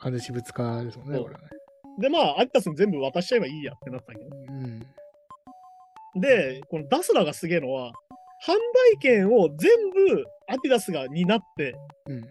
[0.00, 1.48] 完全に私物化ですもんね、そうこれはね。
[1.98, 4.26] で、まあ、アディダスに全部渡しちゃえばいいやってなったけど。
[4.30, 4.86] うん。
[6.20, 7.92] で、このダスラがすげえのは、
[8.46, 11.74] 販売権を全部アディダスが担って、
[12.06, 12.22] うん。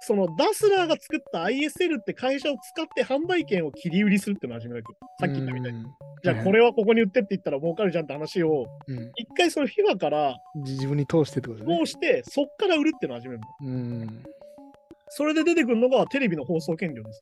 [0.00, 5.80] そのダスラーが作った ISL って会社を使って販売権を切り売りするってのを始めたわけよさっき言ったみたいに。
[5.80, 5.86] に。
[6.22, 9.12] じゃあこれはここに売ってって言ったら儲かるじゃんって話を、うん。
[9.16, 11.86] 一回その FIFA からじ自分に通してってことね通。
[11.86, 13.46] して、そっから売るっていうのを始めるの。
[13.60, 14.24] うん。
[15.10, 17.20] それで出てくるのがテレビの放送権料です。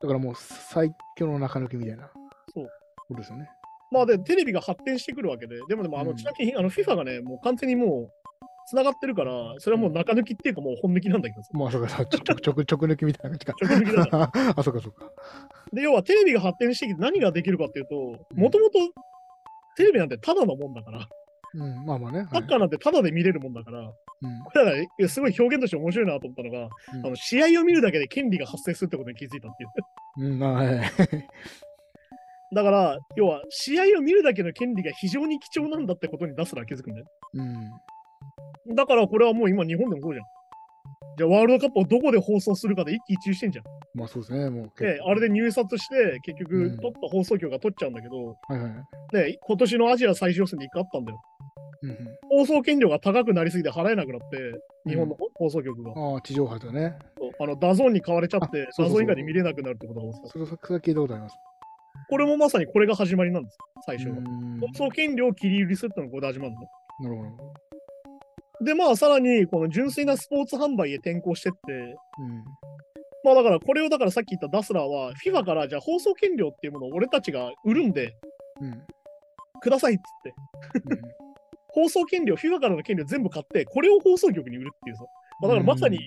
[0.00, 2.10] だからもう最強の中抜きみたいな。
[2.54, 2.68] そう。
[3.08, 3.50] ことですよね。
[3.90, 8.28] まあで、テレビが発展してくるわけで、でもでもあの、うんちなみにあの FIFA がね、もう完全にもう、
[8.68, 11.48] 繋がってるから、それはもう中抜きっていうかもう本抜きなんだけどさ。
[11.54, 13.54] まあ、そうか、ちょちょ直直抜きみたいな感じか。
[13.64, 15.10] 直抜きだか あ、そうか、そうか。
[15.72, 17.94] で、要はテレビが発展してきて何ができるかっていうと、
[18.34, 18.78] もともと
[19.76, 21.08] テレビなんてただのもんだから、
[21.54, 22.18] うん、まあまあね。
[22.18, 23.90] はいサッカーなんてただで見れるもんだから、うん
[24.44, 29.66] これだからすごい表現として面白いなと思ったのが、うんあの試合を見るだけで権利が発生するってことに気づいたってい
[30.26, 30.30] う。
[30.30, 30.90] うん、まあ、はい。
[32.54, 37.06] だから、要は試合を見るだけの権利が非常に貴重なんだってことに出すら気づくんだよ。
[37.34, 38.74] うん。
[38.74, 40.26] だからこれはもう今日本でもそうじゃん。
[41.18, 43.64] じゃあワールドカップをどこで放送するかで一喜一憂してんじゃん。
[43.94, 44.80] まあそうですね、もう。
[44.80, 48.72] で、あれで入札して結局うん取った放送局が取っちゃうんだけど、はいはい。
[49.12, 51.20] で、今年のアジア最終予選で一回あったんだよ。
[51.82, 51.98] うん
[52.30, 54.36] 放送権料が高くなりすぎて払えなくなって、
[54.88, 55.92] 日本の放送局が。
[55.92, 56.96] うん、ああ、地上波とね。
[57.40, 60.28] あの DAZN に買われちゃって DAZN 以外で見れなくなるってことが起きた。
[60.28, 61.36] それそれ聞いたことあります。
[62.08, 64.16] これもまさにこれが始まりなんです、最初は。
[64.16, 66.60] うん放送権料を切り売りするってのがここで始まるの。
[67.00, 67.36] なるほ
[68.58, 68.64] ど。
[68.64, 72.44] で、まあ、さらに、この純粋なスポーツ販売へ転向してって、うん。
[73.22, 78.16] まあだから、これをだからさっき言ったダスラーは、FIFA からじゃあ放送権料っていうものを俺たちが売るんで、
[78.60, 78.82] うん。
[79.60, 80.34] くださいっつって、
[81.68, 85.04] 放送権料、FIFA からの権料全部買って、これを放送局に売るっていうさ。
[85.40, 85.98] まあ、だからまさに、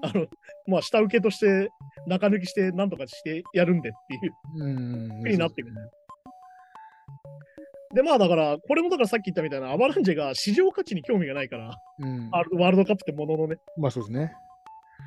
[0.02, 0.26] あの、
[0.66, 1.70] まあ、下請けとして、
[2.06, 5.22] 中抜きして、なんとかしてやるんでっていううん。
[5.22, 5.90] ふうになっていくんだよ。
[7.94, 12.28] で、まあだから、これもだからさっき言ったみたいな、アバランジェが市場価値に興味がないから、うん。
[12.32, 13.56] あワールドカップってもののね。
[13.76, 14.32] まあそうですね。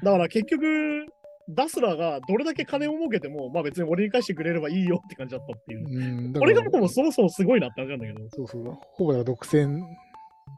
[0.04, 1.06] だから結局、
[1.50, 5.88] ダスラーがどれだけ金を儲けても、まあ別に俺に返してくれればいいよって感じだったっていう。
[5.88, 8.26] うん、だこれからがもうそもそもすごいなって感じなんだけど。
[8.26, 8.78] いそうそう。
[8.94, 9.82] ほぼ独占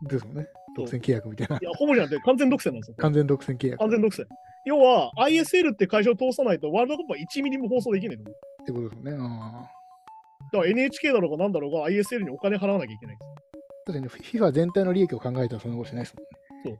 [0.04, 0.48] ですもんね。
[0.76, 1.60] そう独占契約みたいな。
[1.62, 2.96] や、ほぼじゃなくて完全独占なんですよ。
[2.98, 4.26] 完全独占契約っ完全独占。
[4.66, 8.24] 要は、ISL って会社を通さないと、ワールドカップは1ミリも放送できないの。
[8.24, 9.18] だかてことですもんね。
[9.20, 9.72] あ
[10.54, 13.30] ら NHK だろうがなんだろうが ISL にお金払わなきゃいけないんです。
[13.88, 16.80] あ確かに FIFA 全体の利益を考えたらそんなことしないですもんね。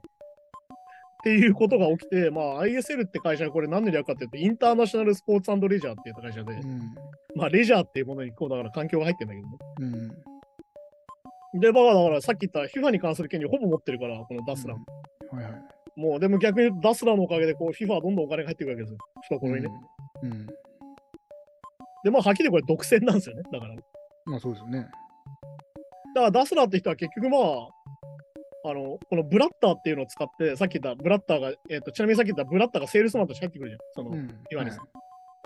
[1.24, 6.80] ていうことが起きて、まあ ISL って会社はこれ何で略かっていうと、インターナショナルスポーツレジャーっていう会社で、うん。
[7.34, 9.48] まあレジャーっていうものにこうだから環境が入ってるんだ
[9.78, 9.98] けどね。
[9.98, 10.35] うん。
[11.60, 15.36] で、まあだからさっき言った FIFA に関する権利をほぼ持ってるから、このダスラー。
[15.36, 15.62] はいはい。
[15.96, 18.98] もうでも逆にダスラーのおかげでこう FIFA はどんどんお金が入ってくるわけですよ。
[19.38, 19.70] 懐にね。
[20.22, 20.32] うん。
[20.32, 20.46] うん。
[22.04, 23.42] で、まあはっきりこれ独占なんですよね。
[23.52, 23.74] だから。
[23.74, 23.82] だ
[24.26, 24.88] まあそうですよね。
[26.16, 33.80] からダスラーって人は結局まあ、あの、このブラッターっていうのを使って、さっき言ったブラッターが、えっ、と、ちなみにさっき言ったブラッターがセールスマンとして入ってくるじゃん。
[33.94, 34.44] その、うん。
[34.50, 34.88] 今ですはい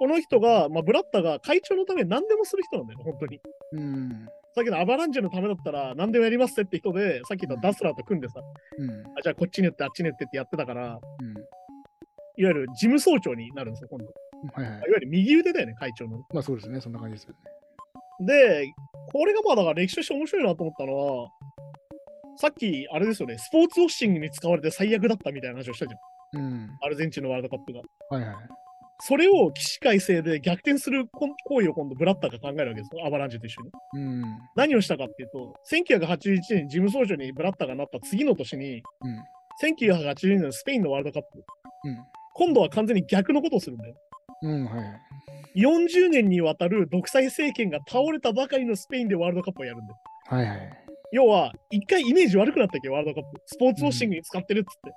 [0.01, 3.38] この人が、まあ、ブラッターが会長のために何でもする人なんだよね、本当に。
[3.73, 4.29] うん。
[4.54, 8.40] さっきのアバランジェのためだったら何でもやりますって人で、さっき言ったダスラーと組んでさ、
[8.78, 8.90] うん。
[8.90, 11.34] あじゃあこっちに打ってあっちに打ってってやってたから、いわうん。
[12.36, 14.06] ゆる事務総長になるんですよ、今度。
[14.54, 14.86] はいはいいわ。
[14.88, 16.18] ゆる右腕だよね、会長の。
[16.32, 16.80] まあそうですね。
[16.80, 18.26] そんな感じですよね。
[18.26, 18.66] で、
[19.12, 21.28] これがまあだから歴史として面白いなと思ったのは、
[22.36, 26.42] さっきあれですよね、スポーツウォッシングに使われて最悪だったみたいな話をしたじゃん。
[26.42, 26.70] うん。
[26.82, 27.80] アルゼンチンのワールドカップが。
[28.10, 28.36] はいはい。
[29.00, 33.70] それを起死回生で逆転する行為を今度ブラッターが考えるわけですよ、アバランジェと一緒に。
[33.94, 34.24] うん。
[34.56, 39.22] 何をしたかっていうと、1981年に事務総長にブラッターがなった次の年に、うん。
[39.62, 41.44] 1982年のスペインのワールドカップ、
[41.84, 41.98] うん。
[42.34, 43.94] 今度は完全に逆のことをするんだよ。
[44.42, 44.64] うん。
[44.66, 45.00] はいはい。
[45.56, 49.98] 40年にわたる独裁政権が倒れたばかりのスペインでワールドカップをやるんだよ。
[50.26, 50.72] はいはい。
[51.12, 53.42] 要は、一回イメージ悪くなったっけ、ワールドカップ。
[53.46, 54.94] スポーツウォッシングに使ってるっつって。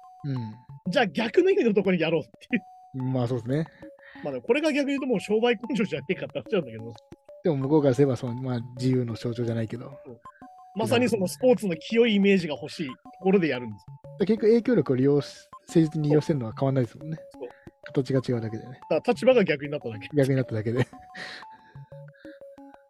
[0.92, 2.64] じゃあ逆の意味のところにやろうっていう。
[2.96, 3.14] うん。
[3.14, 3.66] まあそうですね。
[4.24, 6.94] まあこれが逆に言うともう商売根性じゃねえかって話なんだけど、
[7.44, 9.92] でも向こうからすればその、まあ、自由の象徴じゃないけど、
[10.76, 13.86] まさにそのスポーツの清いイメージが欲しいところでやるんです。
[14.20, 17.18] 結局影響力を利用し、誠実に利用してるのは変わらないですもんね。
[17.86, 18.80] 形が違うだけでね。
[18.90, 20.10] だから立場が逆になっただけ。
[20.16, 20.88] 逆になっただけで。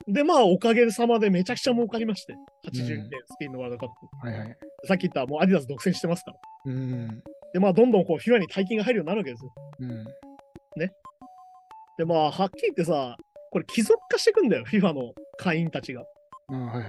[0.08, 2.34] で、まあ、おかげさまでめちゃくちゃ儲かりまして、
[2.68, 4.28] 81うん年スペインのワールドカップ。
[4.28, 4.58] はいはい。
[4.86, 6.38] さっき言ったもうアディダス独占してますから。
[6.66, 7.24] うん。
[7.54, 9.54] で、まあ、どんどんこう、フィアに大金が入るようになるわけですよ。
[9.80, 10.06] うん。
[11.98, 13.16] で、まあ、はっきり言ってさ、
[13.52, 16.04] これ貴族化していくんだよ、FIFA の会員たちが。
[16.50, 16.86] あはいはい。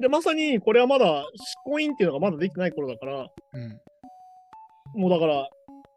[0.00, 3.80] で、まさに、これはまだ、執行委員っていうのがまだできてない頃だから、うん。
[5.00, 5.48] もうだから、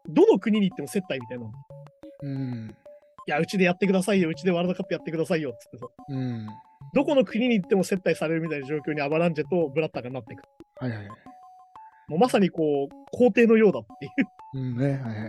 [0.08, 1.52] どの国に行っても接待みたいなの。
[2.22, 2.76] うん。
[3.26, 5.86] いや、うちでやってくださいよ、うちでワールドカップやってくださいよ、つってさ。
[6.08, 6.46] うん。
[6.94, 10.42] どこの国に行っても接待されるみたいな状況にアバランジェとブラッターがなっていく。
[10.76, 11.08] はいはい。
[12.08, 14.28] もうまさにこう、皇帝のようだっていう。
[14.54, 14.92] うんね。
[15.02, 15.28] はいは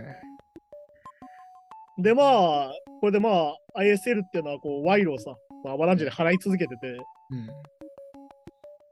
[1.98, 2.02] い。
[2.02, 6.98] で、まあ、これでまあ、ISL っていうのはこう、賄賂をさ、まあ、アバランジェで払い続けてて、
[7.30, 7.46] うん。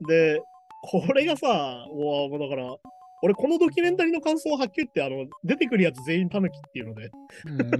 [0.06, 0.40] で、
[0.82, 2.76] これがさ、もうだから、
[3.22, 7.10] 俺このドキュメンタリーの感想をはっきり言って、あの、出てくるやつ全員タヌキっていうので、
[7.46, 7.70] うん。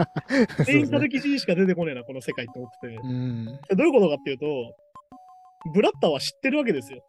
[0.64, 2.94] 全員タヌキ人しか出てこねえな、この世界って思ってて。
[2.94, 3.44] うん。
[3.68, 4.46] でどういうことかっていうと、
[5.74, 7.04] ブラッターは知ってるわけですよ。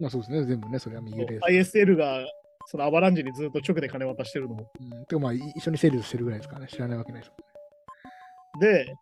[0.00, 0.44] まあそうですね。
[0.44, 0.78] 全部ね。
[0.78, 1.76] それは右腕です。
[1.76, 2.24] ISL が、
[2.66, 4.70] そのアバランジェにずっと直で金渡してるのも。
[4.80, 5.04] うん。
[5.06, 6.68] てかまあい一緒にセールスしてるぐらいですからね。
[6.68, 7.32] 知らないわけないです
[8.60, 8.94] で、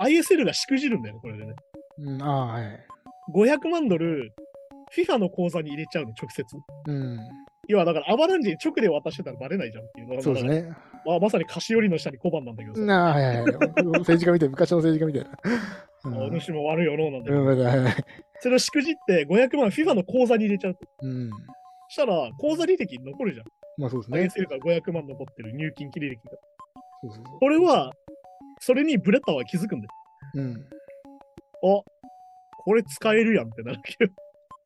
[0.00, 1.54] ISL がしくじるんだよね、これでね。
[2.22, 2.86] ああ、はい。
[3.34, 4.32] 500万ドル、
[4.96, 6.44] FIFA の口座に入れちゃうの、直接。
[6.86, 7.18] うん。
[7.68, 10.74] 要はだから、アバランジェに直で渡してたらバレないじゃんっていうのがそうですね。
[11.04, 12.80] まあ、まさに菓子折りの下に小判なんだけどさ。
[12.82, 13.44] なあ、はいはいはい。
[13.46, 16.18] 政治家みたい、昔の政治家みたいな。
[16.20, 17.94] あお主も悪いよのうなんだけど、うん。
[18.40, 20.80] それをしくじって500万 FIFA の口座に入れちゃうと。
[21.02, 21.30] うん。
[21.88, 23.46] したら、口座履歴に残るじゃん。
[23.78, 24.20] まあそうですね。
[24.20, 26.30] ISL から500万残ってる入金切り歴が。
[27.02, 27.92] そうそうそこれは、
[28.60, 29.92] それにブレッターは気づくんだよ。
[30.34, 30.40] う。
[30.40, 30.54] うん。
[30.54, 31.82] あ
[32.64, 34.12] これ使えるやんってなるけど。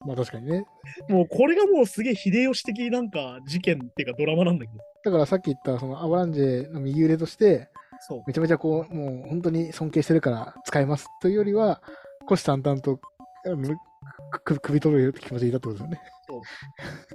[0.06, 0.64] まあ確かにね。
[1.08, 4.78] もうこれがもうすげえ秀吉的なんか事件っていうかドラマなんだけど。
[5.04, 7.68] だからさっき言ったそのアバランジェの右腕として、
[8.00, 8.22] そう。
[8.26, 11.80] めちゃめちゃこう、もう本当に尊敬してるから使いますというよりは、
[12.26, 13.00] 虎視眈々と
[14.30, 16.00] くく首取る気持ちでいたってことですよね。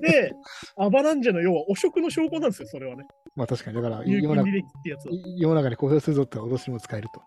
[0.01, 0.31] で、
[0.77, 3.05] アバランジェの要は汚職の証拠なんですよ、それはね。
[3.35, 7.21] まあ確かに、だから世の中に公表するぞって脅しにも使えると。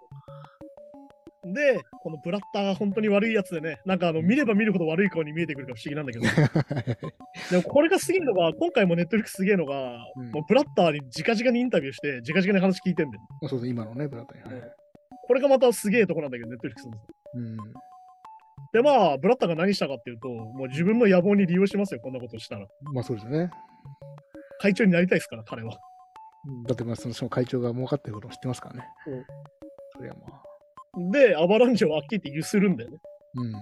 [1.53, 7.11] で、このブラッターが本当に悪いやつでね、なんかあの見れば見るほど悪い顔に見えてくるから不思議なんだけど、
[7.51, 13.23] でもこれがすげえのが、今回もネットフリックスすげえのが、うんもうブラッターに直々にインタビューして、直々に話聞いてんだよ。
[13.41, 14.43] まあそうです、今のね、ブラッドに。
[14.43, 14.73] はいはい
[15.31, 16.99] これがまたすげえとこなんだけど、ネットフリックスの。
[17.35, 17.57] うん。
[18.73, 22.67] で、まあ、ブラッターが何したかっていうと、もう自分の野望に利用しますよ、こんなことしたら。
[22.93, 23.51] まあそうですよね。
[24.61, 25.73] 会長になりたいですから、彼は。
[26.67, 28.89] だってまあその会長が儲かってることも知ってますからね。
[29.05, 29.27] そう
[29.97, 31.13] それはまあ。
[31.13, 32.99] で、アバランチェをはっきり言ってゆするんだよね。
[33.35, 33.53] うん。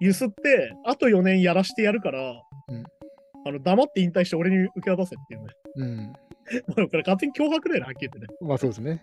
[0.00, 2.32] ゆすって、あと4年やらしてやるから、
[2.68, 2.84] うん
[3.44, 5.46] あの黙って引退して俺に受け渡せっていうね。
[5.76, 6.12] うん。
[6.76, 8.26] まあこれ勝手に脅迫だよね、はっきり言ってね。
[8.40, 9.02] まあそうですね。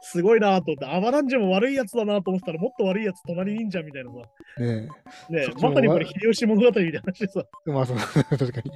[0.00, 4.18] すごいなと思って、アバランチェも悪いやつだなと思ってたら、もっと悪いやつ隣にいんじゃんみたいなさ。
[4.58, 4.88] ね
[5.30, 7.70] ねそっちもまさにこれ秀吉物語みたいな話でさ、え。
[7.70, 8.70] まあそう、確かに。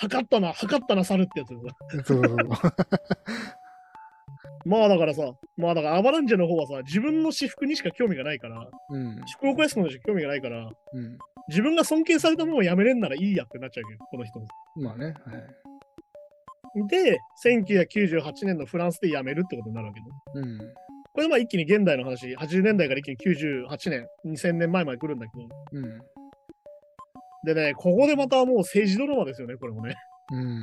[0.00, 1.76] 測ったな、測ったな、猿ってやつでさ。
[2.04, 2.48] そうそうそう。
[4.66, 9.20] まあだからさ、まあだからアバランチェの方はさ、自分の私服にしか興味がないから、うん。
[9.26, 11.18] 祝福をすのにしか興味がないから、うん。
[11.48, 14.46] 自分が尊敬されたものをやめれんならいいやってなっちゃうけど、この人も。
[14.76, 15.06] まあね。
[15.06, 15.14] はい。
[16.88, 20.06] で、1998年のフランスで辞めるってことになるわけね。
[20.34, 20.58] うん。
[20.58, 20.64] こ
[21.18, 25.98] れでまあ一気に現代の話、80年代から一気に98年、2000年前まで来るんだけど、うん。
[27.44, 29.94] でね、ここでまたもう政治ドラマですよね、これもね。
[30.32, 30.60] うん。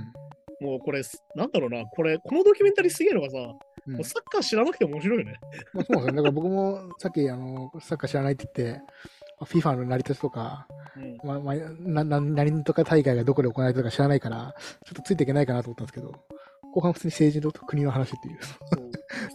[0.61, 1.01] もうこれ、
[1.35, 3.55] なんだろうな、これ、このドキュメンタリーすげえのがさ、うん
[3.87, 5.35] もうサッカー知らなくても面白いよね。
[5.73, 6.13] まあ、そうですよ。
[6.13, 8.81] だから僕もさっきあのサッカー知らないって言って、
[9.41, 16.13] FIFA の成り立ちとか、うん、まあまあ、なな何とか大会がどこで行われてるか知らないから、ちょっとついていけないかなと思ったんですけど、
[16.73, 18.39] 後半普通に政治と国の話っていう。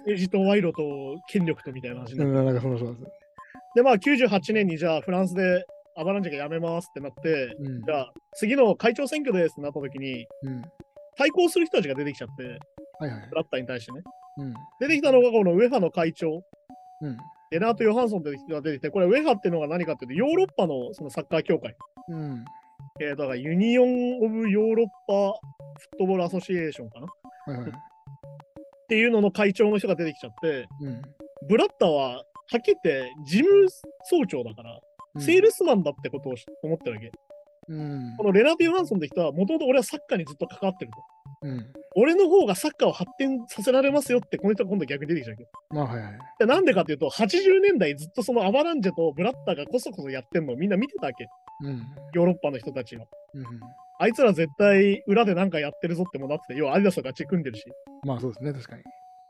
[0.04, 3.12] 政治と賄賂と権力とみたいな話にななんかそうそうそう。
[3.74, 5.64] で、まあ98年にじゃあフランスで
[5.96, 10.62] アベランジェが辞めますってなって、うんじゃあ次の会長選挙ですってなった時に、うん。
[11.16, 12.58] 対抗する人たちが出てきちゃって、
[12.98, 13.26] はいはい。
[13.28, 14.02] ブラッターに対してね。
[14.38, 14.54] うん。
[14.80, 16.42] 出てきたのがこの UEFA の会長、
[17.02, 17.16] うん。
[17.50, 21.74] レナート・ヨハンソンって人が出てきて、これ UEFA っていうのが何かっていうと、ヨーロッパのそのサッカー協会、
[22.08, 22.44] うん。
[23.00, 25.38] えーだから Union of ヨーロッパ
[25.78, 27.08] Football Association かなっ
[27.46, 27.72] はいはい。
[28.88, 31.02] ていうのの会長の人が出てきちゃって、うん。
[31.48, 32.22] ブラッターはは
[32.58, 33.66] っきり言って事務
[34.04, 34.78] 総長だから、
[35.18, 37.10] セールスマンだってことを思ってるわけ。
[37.70, 38.16] うん。
[38.16, 40.98] このレナート・ヨハンソンって人は、もともと俺はサッカーにずっと関わってると。
[41.42, 41.72] うん。
[41.96, 45.50] 俺の方がサッカーを発展させられますよって、この人が今度逆に出てきちゃうわけど。
[45.70, 46.18] まあはいはい。
[46.40, 51.28] でなんでかっていうと、80年代ずっとそのアバランジェとブラッターがこそこそやってんのをみんな見てたわけ。
[51.62, 51.86] うん。
[52.12, 53.06] ヨーロッパの人たちは。
[53.34, 53.44] うん。
[54.00, 57.64] あいつら絶対裏でなんかやってるぞってもなってて、要はアディダスとガチ組んでるし。
[58.04, 58.82] まあそうですね、確かに。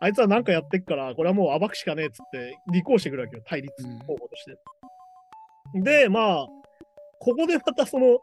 [0.03, 4.57] あいつらなんかやってっから、これはもう暴くしかねえっつって、立候補してくるわけよ、対立うん候補として。
[5.75, 6.47] で、まあ、
[7.21, 8.19] ここでまたその、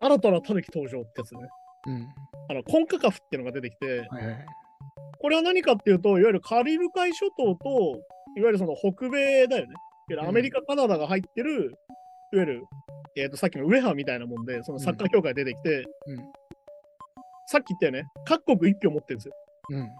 [0.00, 1.40] 新たなタヌキ登場ってやつね。
[1.86, 2.08] うん。
[2.50, 4.46] あの、コンカカフっていうのが出てきて、はいはい。
[5.18, 7.98] これは何かっていうと、いわゆるカリブ海諸島と、
[8.36, 9.72] いわゆるその北米だよね。
[9.72, 9.76] いわ
[10.10, 11.72] ゆるアメリカ、カナダが入ってる、
[12.32, 12.64] いわゆる、
[13.16, 16.18] えっ、と、さっきの UEFA みたいなもんで、そのサッカー協会出てきて、うん。
[17.46, 19.34] さっき言ったよね、各国一票持ってるんですよ。
[19.70, 19.90] うん。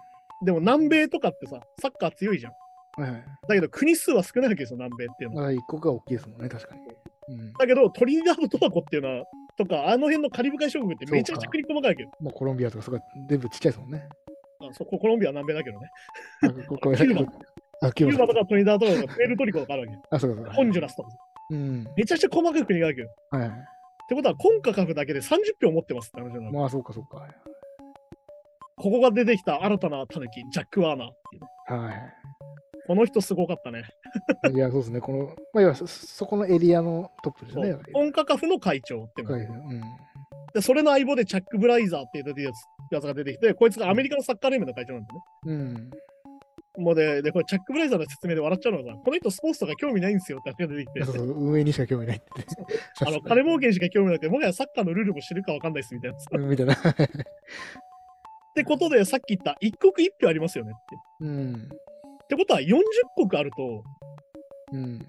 [0.44, 2.52] でも南米とかってさ、サッカー強いじゃん。
[3.00, 3.24] はいはい。
[3.48, 5.42] だけど国数は少ないわけですよ、南米っていうのは。
[5.42, 6.82] まあ一国が大きいですもんね、確かに。
[7.28, 7.52] うん。
[7.54, 9.24] だけど、トリニダード・トバゴっていうのは、
[9.56, 12.10] とか、あの辺のカリブ海諸国ってめちゃくちゃ国細かいわけど。
[12.20, 14.08] もうコロンビアとかそこ全部ちっちゃいですもんね。
[14.60, 15.90] あそこコロンビアは南米だけどね。
[16.42, 20.02] あここ キューバキューバとかトリニダード・とか、プエルトリコとかあるわけよ。
[20.10, 20.52] あ、そうかそうか。
[20.54, 21.08] ホンジュラスとか。
[21.50, 21.86] うん。
[21.96, 23.38] めちゃくちゃ細かい国があるわけど。
[23.38, 23.58] はいはい。
[23.58, 26.52] ってことは、コンカカフだけで30票持ってますって話なの。
[26.52, 27.26] まあそうかそうか。
[28.76, 31.48] ここが出てきた新たなタヌキ、ジャック・ワーナーっていうね。
[31.66, 31.92] は
[32.86, 33.84] この人すごかったね。
[34.50, 34.54] い。
[34.54, 35.00] いや、そうですね。
[35.00, 37.70] この、まあ、要はそそこのエリアのトップですそね。
[37.70, 39.80] うコンカカフの会長ってはいうん。
[40.52, 45.20] で、それの相棒でチャック・ブライザーっていうやつやつが出てきて、こいつがアメリカのサッカー連盟の会長なんだね。
[45.46, 45.90] うん。
[46.76, 52.26] もうで、で、これチャック・ブライザーの説明で笑っちゃうのがさ、この人スポーツとか興味ないんですよって話が出てきて、そうそう、運営にしか興味ないって。
[53.06, 56.16] あの、金儲けにしか興味なくて、もはやサッカーのルールも知るかわかんないですみたいな。
[56.16, 56.74] っうんみたいな。
[58.54, 60.96] てことで、さっき言った一国一票ありますよねって。
[61.20, 61.68] うん。
[62.24, 62.80] ってことは40
[63.28, 63.84] 国あると、
[64.72, 65.06] うん。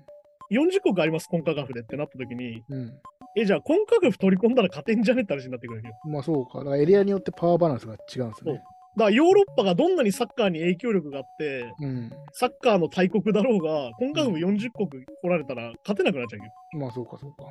[0.51, 2.91] 40国あります、コンカカフでってなった時に、うん。
[3.37, 5.95] え、じゃあコンカカフ取り込んだら勝てんじゃねって話になってくるわけよ。
[6.05, 6.59] まあそうか。
[6.59, 8.53] だからエリアによってパワーバランスが違うんですね。
[8.53, 8.63] だか
[8.97, 12.09] らヨーロッパがどんなにサッカーに影響力があって、うん。
[12.31, 16.81] サッカーの大国だろうが、コンカカフ40国来られたら勝てなくなっちゃうわけよ。
[16.81, 17.45] まあそうかそうか。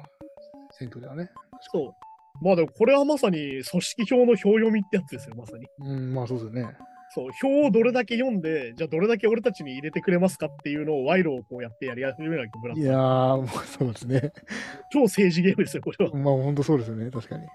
[0.71, 1.31] 選挙ではね。
[1.73, 1.93] そう。
[2.43, 5.67] まあでもこれはまさに組織票の票読みってやつですよ、まさに。
[5.81, 6.75] うん、まあそうですよね。
[7.15, 14.33] そう、票をどれだけ読んで、じゃあどれだけ俺たちに入れてくれますかっていうのを賄賂をこうやってやり始めなきゃブラいやー、もうそうですね。
[14.91, 16.13] 超政治ゲームですよ、これは。
[16.13, 17.11] まあ本当そうですよね。
[17.11, 17.47] 確かに。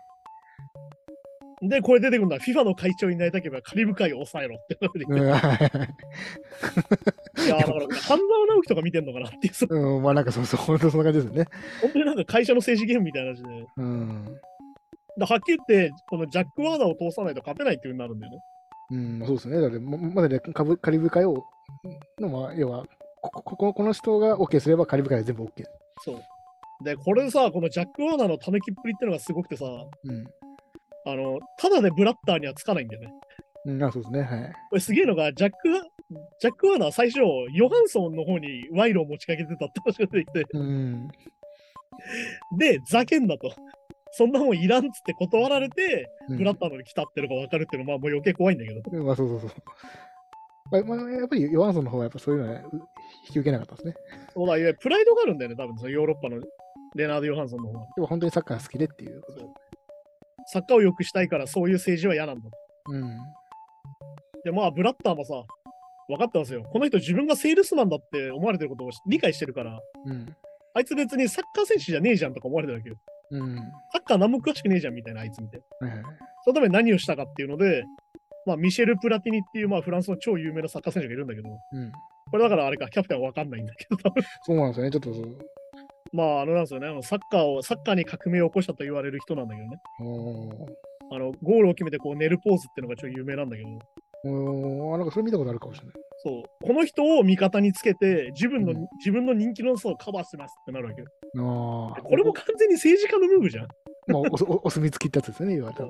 [1.61, 5.31] で、これ出てくるのは FIFA の会長になりたければカリブ海を抑えろってことでうん、はい
[7.49, 11.49] や、だから、半沢直樹とか見てんのかなっていう、そううん、まあなんかそうそう、本当そんな感じですよね。
[11.81, 13.49] 本当になんか会社の政治ゲームみたいな感じで。
[13.75, 14.25] うん。
[15.19, 18.39] だはっきり言って、このジャック・ワーナーを通さないと勝てないっていう風になるんだよね。
[18.91, 19.61] うん、そうですね。
[19.61, 21.43] だって、ままだね、カリブ海を、
[22.19, 22.85] の、まあ、要は、
[23.21, 25.63] ここここの人が OK すればカリブ海は全部 OK。
[26.03, 26.23] そう。
[26.83, 30.25] で、これさ、このジャック・ワーナーのたぬきっぷりってのがすごくてさ、うん。
[31.05, 33.13] あの、ただでブラッターにはつかないんだよね。
[33.65, 34.21] うん、あ、そうですね。
[34.21, 34.53] はい。
[34.69, 35.57] これすげえのが、ジャック、
[36.39, 37.19] ジャック・ワーナー最初、
[37.51, 41.07] ヨハンソンの方に賄賂を持ちかけてたって話が出てきて、うん。
[42.57, 43.51] で、ざけんなと。
[44.11, 49.03] そんなもんいらんっつって断られて、うんブラッターのに来たってのが分かるっていうのは、まあもう余計怖いんだけど。
[49.03, 49.51] まあ、そうそうそう。
[50.71, 52.69] まあ、まあ、やっぱりヨハンソンの方はやっぱそういうのはう
[53.27, 53.95] 引き受けなかったですね。
[54.33, 56.39] そうだ、いわゆるプライドがあるんだよね、多分そのヨーロッパの
[56.95, 57.87] レナード・ヨハンソンの方は。
[57.95, 59.45] でも本当にサッカー好きでっていうことで。
[60.51, 62.57] サッカーを良くしたいから、そういう政治は嫌なんだと。
[62.91, 63.17] うん。
[64.43, 65.33] で、まあ、ブラッターもさ、
[66.07, 66.63] 分かってますよ。
[66.63, 70.35] この人自分がセールスマンだって思われてることを理解してるから、うん。
[70.79, 72.95] あいつ別にサッカー選手じゃねえじゃんとか思われてるわけよ。
[73.31, 73.55] うん。
[73.91, 75.61] サッカー何も詳しくねえじゃんみたいな、あいつ見て。
[75.81, 76.03] はいはい。
[76.45, 77.83] そのために何をしたかっていうので、
[78.45, 81.91] まあ、ミシェル・プラティニっていう、まあ、フランスの超有名なサッカー選手がいるんだけど、うん。
[82.31, 84.91] これだからあれか、キャプテンは分かんないんだけど、多 分そうなんですよね。
[84.91, 85.37] ちょっとそう。
[86.11, 89.77] まあ、あのなんですよね、あのサッカーを、サッカーに革命を起こしたと言われる人なんだけどね。
[91.11, 93.69] あの、ゴールを決めてこう寝るポーズっていうのが超有名なんだけど、
[94.25, 95.95] おーあなんかそれ見たことあるかもしれない。
[96.21, 101.07] そう、この人を味方につけて、自分の、うん自分の人気の差をカバーしてますってなるわけよ。
[101.95, 102.01] ああ。
[102.01, 103.67] これも完全に政治家のムーブじゃん。
[104.07, 104.23] まあ、お
[104.55, 105.89] おお墨付きってやつですよね、言われたら。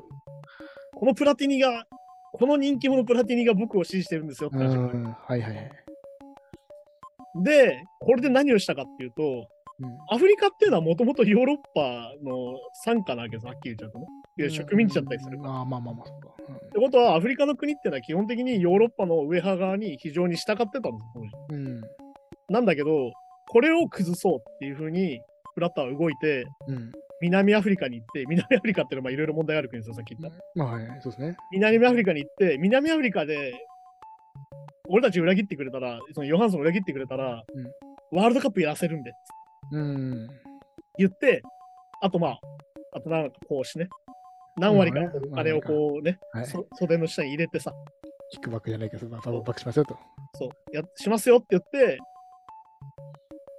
[0.93, 1.85] このプラティニが、
[2.33, 4.75] この人気者プラティニが僕を支持してるんですよってう話。
[4.75, 5.03] ん。
[5.03, 5.71] はいはいはい。
[7.43, 9.23] で、これで何をしたかっていうと、
[9.81, 14.05] うんアフリカっていうのはもともとヨーロッパの傘下なわけです、はっきり言っちゃうとね。
[14.39, 15.38] いや植民地だったりする。
[15.38, 16.30] っああ、まあまあまあ、そうか。
[16.71, 21.30] てことは、アフリカの国ってのは基本的にヨーロッパの上派側に非常に従ってたんです当時。
[21.49, 21.67] うん。
[21.67, 21.82] うん。
[22.49, 23.12] なんだけど、
[23.47, 25.21] これを崩そうっていうふうに、
[25.56, 26.91] フラッターは動いて、うん。
[27.21, 30.38] 南アフリカに行って、南アフリカっていうのはいろいろ問題がある国ですよ、さっき言った。
[30.56, 31.36] まあ、はい、そうですね。
[31.52, 33.54] 南アフリカに行って、南アフリカで、
[34.88, 37.43] 俺たち裏切ってくれたら、そのヨハンソンを裏切ってくれたら、
[38.12, 39.12] ワールドカップやらせるんで、
[39.71, 40.28] うん。
[40.97, 41.41] 言って、
[42.02, 42.39] あとまあ、
[42.93, 43.89] あとなんかこうしてね、
[44.59, 46.45] 何割かまあねお金をこうね、はい。
[46.45, 47.73] そ袖の下に入れてさ、
[48.31, 49.97] キックバックじゃないけど、まあ、バックしますよと。
[50.35, 51.97] そう、やしますよって言って、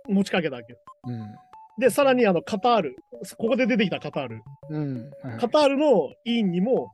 [0.08, 0.78] 持ちかけたわけよ。
[1.06, 1.34] うん。
[1.78, 2.96] で、さらにあのカタール、
[3.38, 5.02] ここで出てきたカタール、うん。
[5.02, 6.92] はいはいカタールの委員にも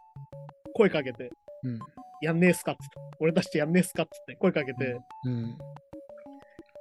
[0.75, 1.31] 声かけて、
[1.65, 1.79] うん。
[2.23, 5.59] やんねえっすかっつって、俺たちやんねえっすかっつって声かけて、うん。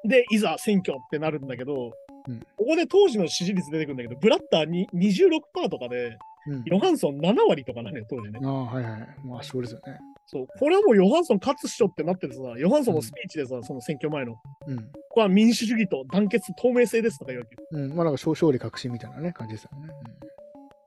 [0.07, 1.91] で、いざ選挙ってなるんだけど、
[2.27, 6.63] うんここで当時の支持率出てくるんだけど、ブラッターに26%とかで、うん。
[6.65, 8.39] ヨハンソン7割とかなのよ、当時ね。
[8.43, 9.08] ああ、はいはい。
[9.23, 9.99] まあ、そうですよね。
[10.25, 10.47] そう。
[10.60, 14.77] これはもうヨハンソン勝つっしょってなっててさ、ヨハンソンのスピーチでさ、その選挙前の、こうん。
[15.10, 17.84] こは民主主義と団結、透明性ですとか言うわけよ。
[17.84, 17.95] うん。
[17.95, 19.88] まあ、なんか、勝利確信みたいなね、感じですよね。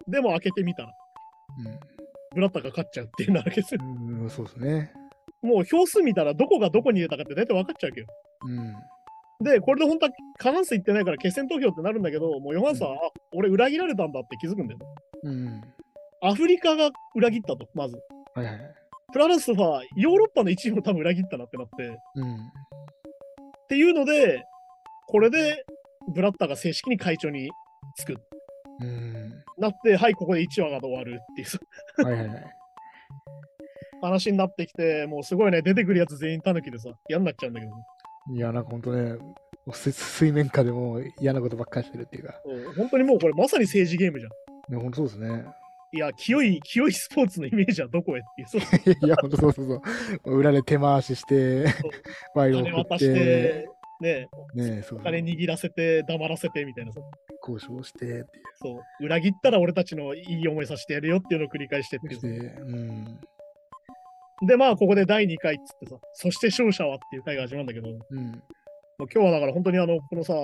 [0.09, 0.92] でも開けてみたら、
[2.35, 3.81] ブラッターが勝っちゃうっていうなわけですよ。
[3.83, 4.23] うん。
[4.23, 4.92] うん、そうですね。
[5.42, 8.07] もう票数見たらどこがどこに入れたかって大体分かっちゃうわけよ。
[8.47, 8.75] うん。
[9.40, 12.98] で、これで本当は過半数いってないから決選投票ってなるんだけど、もうヨハンソンは、あ
[13.33, 14.87] 俺裏切られたんだって気づくんだよね。
[15.24, 15.62] うん。
[16.22, 17.96] アフリカが裏切ったと、まず。
[18.35, 18.74] はいはい。
[19.12, 21.88] プラスはヨーロッパの一部を多分裏切ったなってなって。
[21.88, 22.38] っうん。
[23.68, 24.44] ていうので、
[25.07, 25.64] これで
[26.14, 27.51] ブラッターが正式に会長に
[27.96, 28.16] つく。
[28.81, 29.44] うん。
[29.57, 32.44] なって、はい、ここで1話が終わるっていうはいはいはい。
[34.03, 37.72] 話になってきて、もうすごいね、出てくるやつ全員タヌキでさ、嫌になっちゃうんだけど、
[38.31, 39.19] いや、なんか本当ね、
[39.73, 44.75] す水面下でも嫌なことばっかりしてるっていうか、そう本当にもうこれまさに政治ゲームじゃん。
[44.75, 45.45] ね、本当そうですね。
[45.93, 50.37] いや、清い、清いスポーツのイメージはどこへっていう、そういや、本当そうそうそう。
[50.37, 51.64] 裏で手回しして、
[52.35, 53.69] 賄金賂を送ってて、、
[54.01, 57.01] ね、ね、そうそう金握らせて、黙らせてみたいなさ、
[57.41, 58.25] 交渉してっていう。
[58.61, 62.67] そう、裏切ったら俺たちのいい思いさせてやるよっていうのを繰り返してっていう。
[62.67, 63.21] うん。
[64.42, 68.42] で、まあ、ここで第2回っつってさ、そして勝者はっていう回が始まるんだけど、もううん。
[69.01, 70.35] 今日はだから本当にあの、このさ、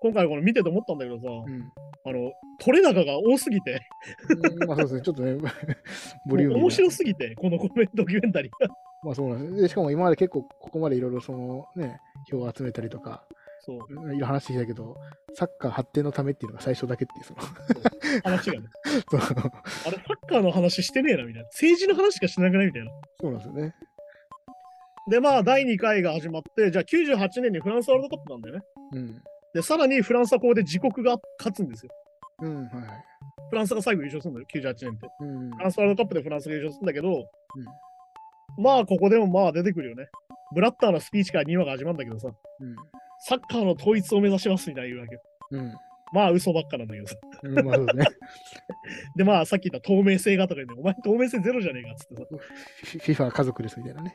[0.00, 1.72] 今回この見てて思ったんだけどさ、うん。
[2.04, 3.80] あの、取れ高が多すぎて、
[4.28, 5.36] うんまあそうですね、ちょっとね、
[6.28, 8.74] ボリューム面白すぎて、このコメントドキュメンタリーが。
[9.02, 9.62] まあそうなんです。
[9.62, 13.24] でしかも今まで結構ここまでいろいろそのね、票を集めたりとか、
[13.66, 14.96] そう、いろいろ話してきたけど、
[15.34, 17.40] サッカー発展のためっていうのが最初だけっていう、その、
[18.22, 18.68] 話がね。
[19.10, 21.48] そうあれ、サッカーの話してねえな、みたいな。
[21.48, 22.90] 政治の話しかしなくないみたいな。
[23.20, 23.74] そうなんですよね。
[25.10, 28.62] で、まあ、第2回が始まって、じゃあ98年にフランスワールドカップなんだよね。
[28.92, 29.22] うん。
[29.52, 31.92] で、さらにフランスはここで自国が勝つんですよ。
[32.42, 33.04] うん、はいはい。
[33.50, 35.08] フランスが最後優勝するんだよ、98年って。
[35.20, 35.50] うん。
[35.50, 37.28] フランスワールドカップでフランスが優勝するんだけど、
[38.58, 40.08] まあ、ここでもまあ出てくるよね。
[40.54, 42.76] ブラッターのスピーチから2話が始まるんだけどさ、うん。
[43.28, 45.20] サッカーの統一を目指しますみたいな言うわけよ。
[45.50, 45.74] うん。
[46.12, 47.16] まあ、嘘ばっかなんだけどさ。
[47.42, 48.06] うん、まあそうですね。
[49.16, 54.14] で、まあ、さっき言った透明性がとか言って、お前透明性ゼロじゃねえかっつってさ、フィ FIFA は家族ですみたいなね。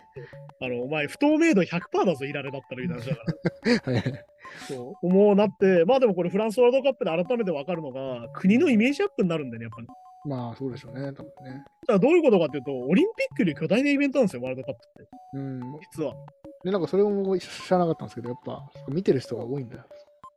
[0.61, 3.93] あの、お前不透明度100%だぞ、いられだったらみたいな話だから。
[3.93, 4.25] はいはい。
[4.69, 9.87] そう、もうなって、まあでもこれフランスワールドカップで改めて分かるのが、国のイメージアップになるんだよね、やっぱり。
[10.23, 11.63] まあ、そうでしょうね、多分ね。
[11.81, 15.09] だからどういうことかっていうと、オリンピックより巨大なイベントなんですよ、ワールドカップって。
[15.33, 15.59] うん。
[15.81, 16.13] 実は。
[16.63, 19.83] で、なんかそれも知らなかったんですけど、やっぱ見てる人が多いんだよ。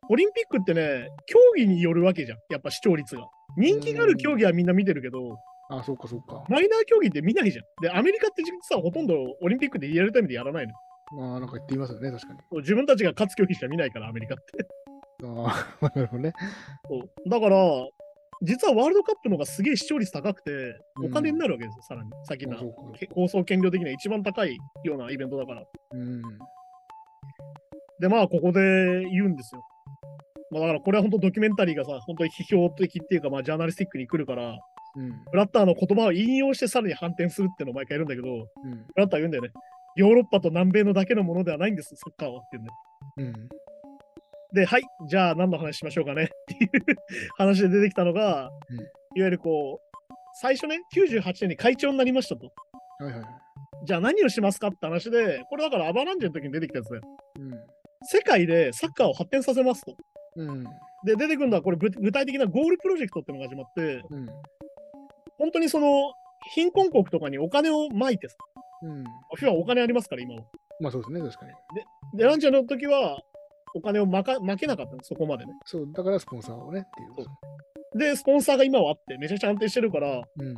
[0.09, 3.27] オリンピックってね、競技によるわけじゃん、やっぱ視聴率が。
[3.57, 5.39] 人気がある競技はみんな見てるけど、
[5.71, 6.45] あ、そうか、そうか。
[6.49, 7.65] マイナー競技って見ないじゃん。
[7.81, 10.75] で、アメリカって実はほとんどオリンピックでリアルタイムでやらないの。
[11.17, 12.41] まあ、なんか言っていますよね、確かに。
[12.59, 14.67] 自分たちが勝つ競技しか見ないから、アメリカって。
[15.25, 16.33] ああ、 なるほどね。
[16.87, 17.57] そうだから、
[18.45, 20.51] 実はワールドカップの方がすげえ視聴率高くて、
[21.03, 22.11] お金になるわけですよ、さらに。
[22.25, 22.57] さっきの
[23.15, 25.65] 放送権料的には一番高いようなイベントだから。
[25.93, 26.23] うん。
[28.01, 28.61] で、まあ、ここで
[29.11, 29.63] 言うんですよ。
[30.51, 34.59] まあ、だからこれは本当ドキュメンタリーがさ、本当に批評的っていうか、まあ、ジャーナリスティックに来るから、
[34.97, 35.11] うん。
[35.31, 38.87] ブラッターの言葉を引用してさらに反転するっていうのを毎回言うんだけど、うん。
[38.87, 39.51] ブラッターは言うんだよね。
[39.97, 42.79] ヨーロッパと南米のだけのものではないんです、サッカーはって言うんだよ。
[43.17, 43.49] うん。
[44.55, 46.97] で、はい、じゃあ何の話しましょうかねっていう
[47.37, 52.53] 話で出てきたのが、うんいわゆるこう、最初ね、98年に会長になりましたと。
[52.99, 53.25] はいはい。
[53.87, 57.03] じゃあ何をしますかって話で、これだからアバランジェの時に出てきたやつだよ。
[57.39, 57.51] うん。
[58.03, 59.97] 世界でサッカーを発展させますと。
[60.37, 60.65] うん。
[61.05, 64.27] で、出てくるのはこれ具具体的なゴールプロジェクトっていうのが始まって、うん。
[65.39, 66.13] 本当にその
[66.55, 68.37] 貧困国とかにお金をまいてさ、
[68.83, 69.05] うん。
[69.05, 70.43] はお金ありますから、今は。
[70.81, 71.53] まあそうですね、確かに。
[72.19, 73.23] で、ランチャーの時は
[73.75, 75.53] お金をまか負けなかったの、そこまでね。
[75.65, 77.99] そう、だからスポンサーをねっていう。
[77.99, 80.55] で、スポンサーが今はあって、めちゃくちゃ安定してるから、うん。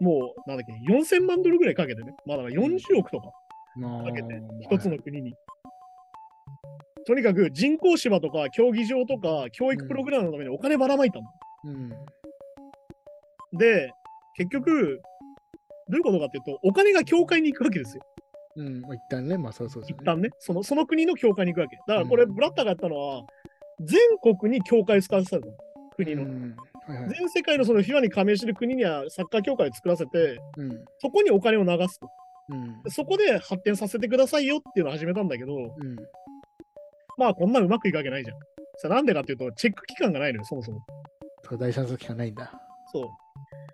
[0.00, 2.14] もう、なんだっけ、4000万ドルぐらいかけてね。
[2.26, 3.30] まあだから40億とか
[3.76, 5.34] まあ、かけて、一つの国に。
[7.06, 11.24] とにかく人工芝とか競技場とか教育プログラムのためにお金ばらまいたの。
[11.64, 11.90] うん。
[13.58, 13.92] で、
[14.36, 15.00] 結局、
[15.88, 18.02] どういうことかっていうと、お金が教会に行くわけですよ。
[18.60, 18.80] うん。
[18.82, 19.88] まあ、一旦ね、まあそうそうね。
[19.90, 20.28] 一旦ね。
[20.38, 21.76] そのその国の教会に行くわけ。
[21.76, 23.24] だからこれ、うんブラッターがやったのは、
[23.80, 25.52] 全国に教会を使わせたの。
[25.96, 26.22] 国の。
[26.22, 26.56] うん。
[26.86, 27.10] はいはい。
[27.10, 30.84] 全世界のその FIFA に加盟してる国にはサッカー協会を作らせて、うん。
[30.98, 32.10] そこにお金を流すと。
[32.50, 32.82] うん。
[32.82, 35.96] でそこで発展させてくださいよっていうのを始めたんだけど、うん。
[37.16, 38.38] まあこんなうまくいくわけないじゃん。
[38.76, 40.80] さなんでかっていうと、チェック期間がないのよ、そもそも。
[41.48, 42.52] そう第三者機関ないんだ。
[42.92, 43.08] そう。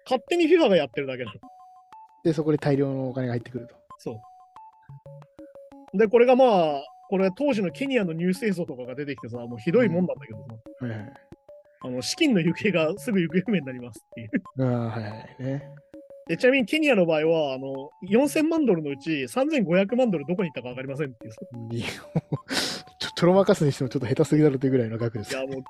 [0.04, 1.40] 勝手に FIFA がやってるだけなの。
[2.24, 3.74] で、そこで大量のお金が入ってくると。
[3.98, 4.20] そう。
[5.96, 10.38] で、これがまあ、これ当時のケニアのニュース映像とかが出てきてさ、もうひどいもんなんだけど
[10.80, 11.12] さ、はいはい。
[11.82, 14.30] あの資金の行方がすぐ行方不明になりますっていう。
[14.60, 15.36] ああ、はいはい。
[15.38, 15.62] ね。
[16.28, 21.32] でちなみにケニアの場合は、あの4000万ドルのうち3500万ドルどこに行ったか分かりませんっていう
[22.98, 25.30] ちょちょろまかすにしてもちょっと下手すぎだろっていうぐらいの額です。
[25.32, 25.62] いや、もう 9,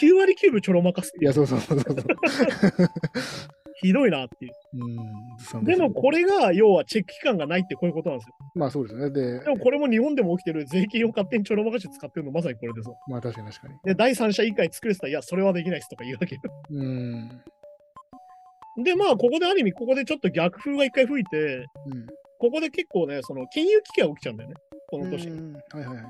[0.00, 1.12] 9割9分ちょろまかす。
[1.20, 1.94] いや、そうそうそうそう。
[3.82, 4.52] ひどいなっていう。
[4.74, 8.34] うんでもこれが要はチェック期間がないってこういうことなんですよ。
[8.54, 9.10] まあそうですね。
[9.10, 12.90] で、でもこれも日本でも起きてる税金を勝手にちょろまかして使ってるのまさにこれでさ。
[13.06, 13.74] まあ確かに確かに。
[13.84, 16.40] で、第三者委員会作れてたら、いや、それはできないですとか言うわけよ。
[16.70, 17.42] うん。
[18.82, 22.06] で、まあ、ここである意味、ここでちょっと逆風が一回吹いて、うん。
[22.38, 24.56] ここで結構ね、その金融危機が起きちゃうんだよね、
[24.88, 25.28] この年。
[25.28, 26.04] うんはいはいはい。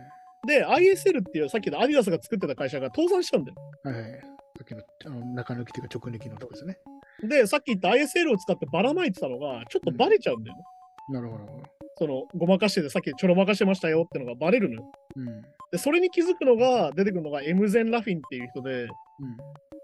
[0.47, 3.57] で、ISL っていうさっきのアディダスが作ってた会社が倒産しちゃうんだよ。
[3.83, 4.13] はいはい。
[4.13, 4.29] さ
[4.63, 6.79] っきのあの中抜きというか直抜きのとこですね。
[7.23, 10.63] で、さっき言った ISL を使ってばらまいてたのが、ちょっとバレちゃうんだよね。
[11.09, 11.63] なるほど。
[11.99, 14.93] その、ごまかしてて、さっきちょろまかしてましたよってのがバレるのよ。
[15.17, 15.43] うん。
[15.71, 18.91] で、それに気づくのが、出てくるのがエムゼン・ラフィンっていう人で、うん。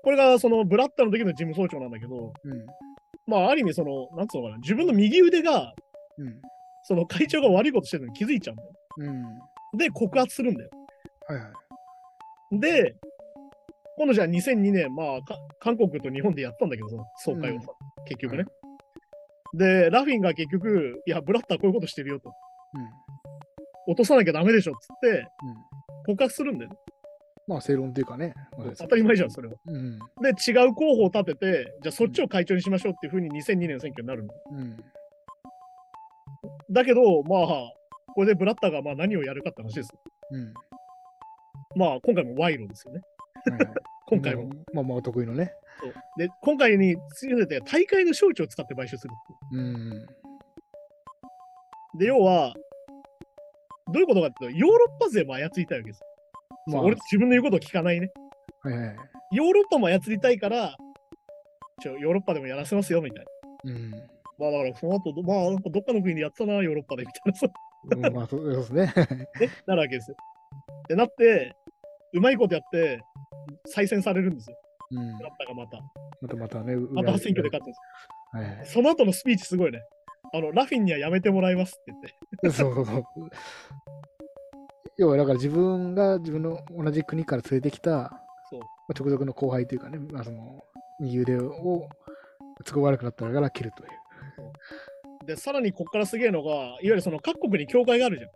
[0.05, 2.67] これがそのブラッタの時の事務総長なんだけど、うん。
[3.27, 5.73] まあ、ある意味、その、なんつうのかな、自分の右腕が、
[6.19, 6.43] うん。
[6.83, 8.71] その会長が悪いことしてるのに気づいちゃうんだよ。
[8.99, 9.79] うん。
[9.79, 10.71] で、告発するんだよ。
[11.29, 11.45] はいは
[12.53, 12.61] い。
[12.61, 12.97] で、
[13.97, 17.69] 今度じゃあ2002年、まあ、か韓国と日本でやったんだけどさ、総会をさ、
[18.07, 18.45] 結局ね。
[19.55, 22.33] で、ラフィンが結局、いや、ブラッターこういうことしてるよと。
[23.87, 25.17] 落とさなきゃダメでしょっつって、うん。
[25.17, 25.27] うん。
[26.07, 26.77] 告発するんだよね。
[27.49, 28.35] まあ正論っていうかね。
[28.57, 29.55] まあ当たり前じゃん、それは。
[29.67, 29.99] うん。
[30.23, 34.35] で、違う候補を立てて、じゃあそっちを会長にしましょうっていうふうに2002年の選挙になるの。
[34.53, 34.77] うん。
[36.71, 37.73] だけど、まあ、
[38.15, 39.91] これでブラッターがまあ何をやるかって話です。
[40.31, 40.55] うん。
[41.77, 43.01] まあ、今回も賄賂ですよね。
[43.51, 43.75] はいはい
[44.13, 44.51] 今回も。
[44.75, 45.55] まあまあお得意のね。
[46.19, 49.15] で、今回に強めて大会の招致を使って買収する。
[49.53, 50.07] うん。
[51.99, 52.55] で、要は、
[53.91, 56.03] どういうことかっていうと、ヨーロッパ勢も操りたいわけです。
[56.67, 58.11] まあ、俺、自分の言うことを聞かないね。
[58.61, 58.97] はいはい。
[59.33, 60.77] ヨーロッパも操りたいから、
[61.81, 63.25] ちょヨーロッパでもやらせますよ、みたい
[63.65, 63.73] な。
[63.73, 63.91] うん。
[64.39, 67.47] まあだから、その後、まあ、なんかどっかの国でやってたな、ヨーロッパで、みたいなさ、
[67.91, 68.93] うんまあそうですね。
[69.41, 70.17] ね、なるわけですよ。
[70.89, 71.57] で、なって、
[72.13, 73.01] うまいことやって、
[73.67, 74.57] 再選されるんですよ。
[74.93, 75.17] うん。
[75.17, 75.79] ブラッタがまた。
[76.21, 76.77] またまたね。
[76.77, 77.81] また選挙で勝つんです
[78.33, 78.65] はいはいよ。。
[78.67, 79.83] その後のスピーチすごいね。
[80.35, 81.93] あの、ラフィンにはやめてもらいますって
[82.41, 82.51] 言って。
[82.57, 83.05] そうそうそう。
[84.99, 88.61] 要はだから自分が自分の同じ国から連れてきたそう。
[88.61, 90.65] あ、直属の後輩というかね、まあ、その
[91.01, 91.89] 右腕を
[92.65, 95.27] 都合悪くなったから切るという。
[95.27, 98.31] で、さらにこっからすげえのが、いわゆるその各国に教会があるじゃん。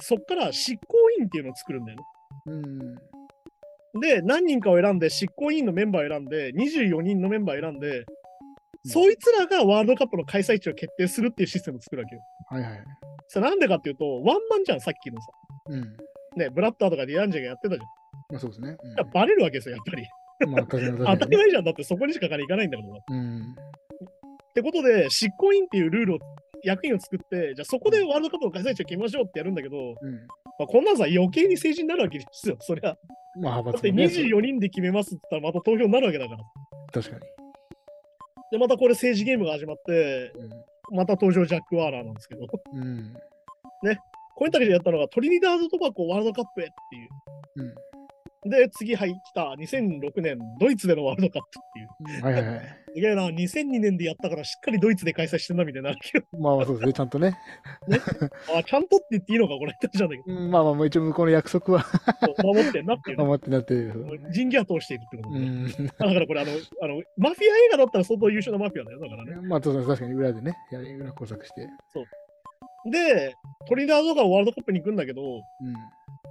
[0.00, 2.04] そっから執行委員っていうのを作るんだよね。
[2.46, 3.19] うん。
[3.98, 8.04] で、何人かを選んで、執行委員のメンバーを選んで、24人のメンバーを選んで、
[8.84, 12.22] そいつらがワールドカップの開催地を決定するっていうシステムを作るわけよ。
[12.48, 12.84] はいはい。
[13.28, 15.26] さなんでかっていうと、ワンマンじゃん、さっきのさ。
[15.68, 15.96] うん。
[16.36, 17.80] ね、ブラッターとかディアンジェがやってたじ
[18.30, 18.76] まあそうですね。
[18.82, 19.10] うんゃん。
[19.10, 20.08] バレるわけですよ、やっぱり。
[20.50, 20.78] まあ、当。
[21.26, 21.64] たり前じゃん。
[21.64, 22.88] だってそこにしか金いかないんだから。
[22.90, 23.54] っうん。
[24.54, 26.18] てことで、執行委員っていうルールを、
[26.62, 30.14] 役員を作って、じゃあそこでワールドカップの開催地を決めましょうってやるんだけど、うん。
[30.58, 32.96] まあ、こんなんさ、余計に政治になるわけですよ、そりゃ。
[33.36, 34.32] まあ、派だって閥もね。
[34.34, 36.44] 24人で決めますって言ったらまた投票になるわけだから。
[36.92, 37.22] 確かに。
[38.50, 40.32] で、またこれ政治ゲームが始まって、
[40.92, 42.82] また登場ジャック・ワーナーなんですけど、こうん。
[42.82, 43.14] うん。
[44.40, 47.68] ういうたりでやったのがトリニダード・トバコワールドカップへっていう。
[47.68, 47.74] うん
[48.46, 52.24] で、次入った2006年、ドイツでのワールドカップっていう。
[52.24, 52.80] はいはいはい。
[52.94, 57.38] すげえな、2002年でやったからしっかりドイツで開催してんなみたいになるけど、まあまあそうですね、ちゃんとね。
[58.56, 61.84] あ、ちゃんとって言っていいのか、これって話なんだけうんまあまあまあ、一応向こうの約束は
[62.36, 64.06] ど、守ってんなっていうね、守ってなってる。
[64.32, 65.86] 人ギア通しているってことうで。
[65.86, 66.50] だからこれあの、
[66.82, 69.36] あの、マフィア映画だったら相当優秀なマフィアだよ、だからね。
[69.46, 71.68] まあそうですね、確かに裏でね、やり裏工作して。
[72.90, 73.34] で、
[73.68, 75.40] トリニダードがワールドカップに行くんだけど、うん。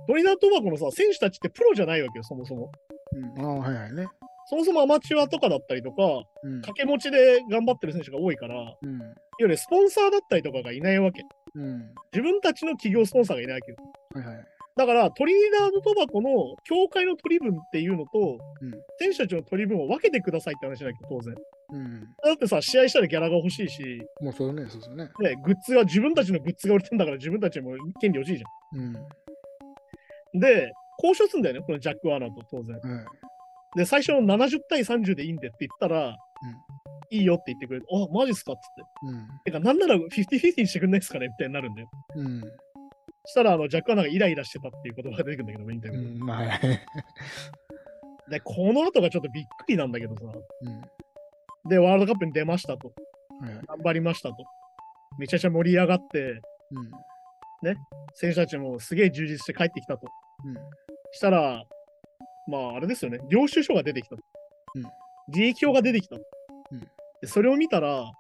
[0.08, 2.72] トリニダード・トバコのさ、選手たちってプロじゃないわけよ、そもそも。
[3.38, 4.08] うん、ああ、はいはいね。
[4.48, 6.04] そもそもアマチュアとかだったりとか、
[6.44, 6.62] うん。
[6.62, 9.00] 掛け持ちで頑張ってる選手が多いから、いわうん。
[9.40, 11.24] ゆるスポンサーだったりとかがいないわけ。
[11.56, 11.94] うん。
[12.12, 13.78] 自分たちの企業スポンサーがいないわけよ。
[14.16, 14.46] はいはい。
[14.80, 18.72] だから、トリニダード・トバコの協会の取り分っていうのと、うん
[19.02, 21.36] 選手たちの取り分を分けてくださいって話だけど、当然。
[21.74, 22.02] うん。
[22.24, 25.10] だってさ、試合したらギャラが欲しいし、もうそうね、そうですよね。
[25.20, 28.44] ね、グッズが、自分たちのグッズが売れてんだから自分たちにも権利欲しいじ
[28.76, 28.96] うん。
[28.96, 30.40] ゃん。
[30.40, 30.72] で、
[31.04, 32.76] 交渉するんだよね、このジャック・ワーナーと当然。
[32.78, 33.06] はい。
[33.78, 36.16] で、最初の70対30でいいんでって言ったら、
[37.12, 38.84] いいよって言ってくれて、あ、マジっすかっつって。
[39.04, 39.28] うん。
[39.46, 41.90] てか、なんなら50-50にしてくんないですかねみたいになるんだよ。
[42.16, 42.42] うん。
[43.26, 46.20] したら、あの、ジャック・ワーナーがイライラしてたっていう言葉が出てくるんだけど、インタビューでうん。
[46.20, 46.60] まあ、はい。
[48.30, 50.24] で、この後がちょっとびっくりなんだけどさ。
[50.26, 51.70] うん。
[51.70, 52.94] で、ワールドカップに出ましたと。
[53.42, 53.66] はいはい。
[53.66, 54.36] 頑張りましたと。
[55.18, 56.42] めちゃくちゃ盛り上がって、
[56.72, 56.92] うん。
[58.14, 60.08] 選手たちもすげえ充実して帰ってきたと。
[60.46, 60.56] うん。
[61.12, 61.64] したら、
[62.48, 63.20] まあ、あれですよね。
[63.30, 64.24] 領収書が出てきたと。
[64.76, 64.84] うん
[65.32, 66.24] 利益表が出てきたと。
[66.72, 66.80] うん
[67.22, 68.12] でそれを見たら、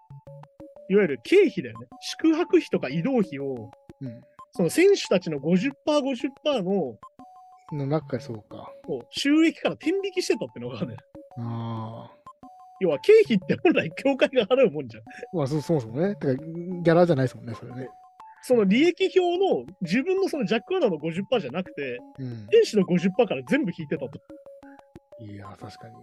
[0.89, 1.87] いわゆる経費だよね。
[2.01, 3.71] 宿泊費とか移動費を、
[4.01, 4.21] うん。
[4.51, 6.97] その選手たちの50%、50%の
[7.71, 8.71] の中からそうか。
[8.85, 10.95] こう収益から転引きしてたってのがね。
[11.37, 12.11] ああ。
[12.79, 15.03] 要は経費って本来協会が払うもんじゃん。
[15.33, 16.15] まあそ、そもそもね。
[16.15, 17.89] てか、ギャラじゃないですもんね、それね。
[18.41, 22.47] その利益表の自分のそのジャック・アナの50%じゃなくて、うん。
[22.51, 24.19] 選手の50%から全部引いてたと。
[25.19, 25.95] いや、確かに。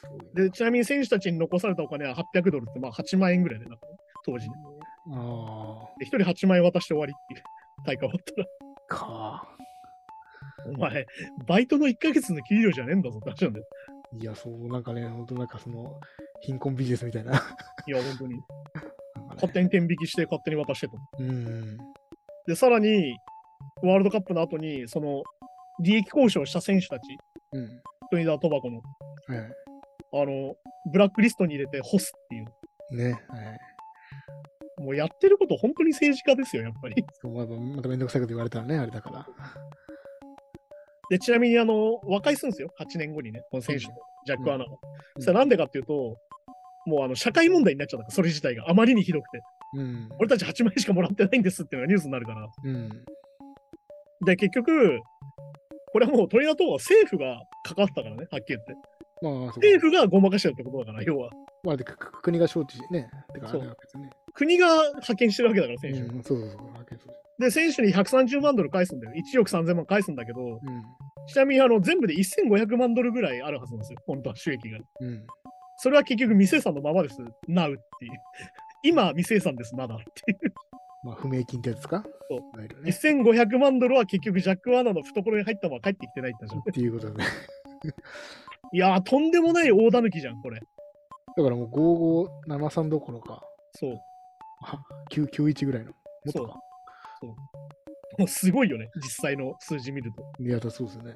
[0.00, 3.66] すごいで、ちなみに選手たちに残されたお金は800ドルって、まあ8万円ぐらいで、
[4.24, 4.54] 当時ね。
[5.10, 7.42] あで、1人8万円渡して終わりっていう
[7.84, 8.46] 大会終わったら、
[8.90, 8.96] あ。
[8.96, 9.48] か。
[10.66, 11.06] お前、
[11.46, 13.66] バイトの1ヶ月の給料じゃねえんだぞって話なんだよ。
[14.20, 15.98] いや、そう、なんかね、本当なんかその、
[16.42, 17.32] 貧困ビジネスみたいな。
[17.86, 18.34] いや、本当に。
[19.34, 20.98] 勝ね、手に転引きして勝手に渡してと。
[21.18, 21.78] うん。
[22.46, 23.16] で、さらに、
[23.82, 25.22] ワールドカップの後に、その、
[25.80, 27.02] 利益交渉した選手たち、
[27.52, 27.82] うん。
[28.10, 28.82] トニダー・トバコの、
[29.26, 29.46] はいは
[30.14, 30.54] あの、
[30.92, 32.46] ブラックリストに入れて干すっていう。
[32.92, 32.96] い。
[32.96, 33.12] ね。
[33.28, 33.58] はい。
[34.82, 37.04] もうやってること本当に政治家ですよ、やっぱり。
[37.20, 39.26] そうまたまためんどくさいこと言われたらね、あれだから。
[41.08, 42.68] で、ちなみに、あの、和解するんですよ。
[42.80, 43.92] 8年後にね、この選手と、
[44.26, 44.70] ジャック・アナが。
[45.18, 46.16] それはなんでかっていうと、
[46.86, 49.40] もうあの社会問題になっちゃったそれ自体があまりにひどくて。
[49.74, 50.08] うん。
[50.18, 52.48] 俺たち8万円しかもらってないんですっていうのがニュースになるから。
[52.64, 52.88] うん。
[54.24, 55.00] で、結局、
[55.92, 58.74] これはもうトリナトーは政府が関わったからね、はっきり言って。
[59.22, 61.30] まあ、政府がごまかしてるってことだから、要は。
[61.62, 63.08] まあ、国が招致ね。
[63.32, 64.10] てか、あそうれだけですね。
[64.34, 66.04] 国が派遣してるわけだから、選手を。
[66.04, 66.72] うん、そうそうそう。
[66.72, 69.12] わけそうで、選手に130万ドル返すんだよ。
[69.34, 70.58] 1億3000万返すんだけど、うん。
[71.26, 74.78] ちなみにあの全部で1500万ドルぐらいあるはずなんですよ、本当は収益が。
[75.00, 75.26] うん。
[75.78, 77.18] それは結局未生産のままです、
[77.48, 78.12] なうっていう。
[78.84, 80.52] 今、未生産です、まだっていう。
[81.04, 82.04] まあ、不明金ってやつですか？
[82.28, 82.68] そうね。
[82.86, 87.24] 1500万ドルは結局ジャック・ワーナーの懐に入ったまま帰ってきてないって話っていうことでね。
[88.72, 90.60] いやー、とんでもない大抜きじゃん、これ。
[91.36, 91.68] だからもう
[92.48, 93.98] 5573どころか、そう。
[95.10, 95.90] 9 91ぐらいの。
[95.90, 95.94] も
[96.30, 96.60] っとか。
[98.18, 100.42] もうすごいよね、実際の数字見ると。
[100.42, 101.14] いや、だそうですよね。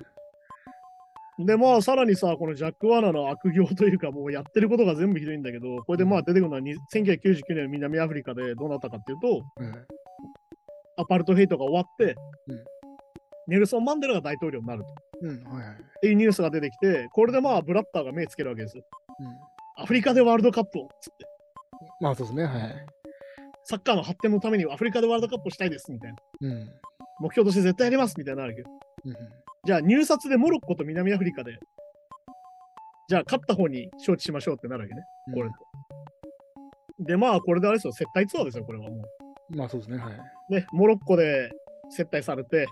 [1.38, 9.86] で、まあ、さらにさ、このジャック・ワーナーの悪行というか、もうやってることが全部ひどいんだけど、これでまあ出てくるのはに1999年の南アフリカでどうなったかっていうと、はいはい
[10.98, 12.16] アパルトヘイトが終わって、
[12.46, 12.64] うん
[13.48, 14.94] ネルソン・マンデラが大統領になると。
[15.22, 15.74] うん、はいはい。
[15.74, 18.84] っていうニュースが出てきて、これでまあ、ブラッターが目つけるわけですよ。
[19.20, 19.82] うん。
[19.84, 21.26] アフリカでワールドカップを、つって。
[22.00, 22.86] まあそうですね、はい。
[23.68, 26.18] サッカーの発展のためにアフリカでワールドカップをしたいです、みたいな。
[26.40, 26.70] うん。
[27.18, 28.70] 目標として絶対やります、みたいになるわけど。
[29.06, 29.16] うん。
[29.64, 31.58] じゃあ、入札でモロッコと南アフリカで、
[33.08, 35.02] じゃあ、勝った方に招致しましょうってなるわけね。
[35.34, 35.50] これ
[37.00, 37.16] で。
[37.16, 39.02] まあ、これであれですよ、接待ツアーですよ、これはも
[39.50, 40.14] まあそうですね、はい。
[40.50, 40.54] う。
[40.54, 41.50] ね、モロッコで
[41.90, 42.66] 接待されて、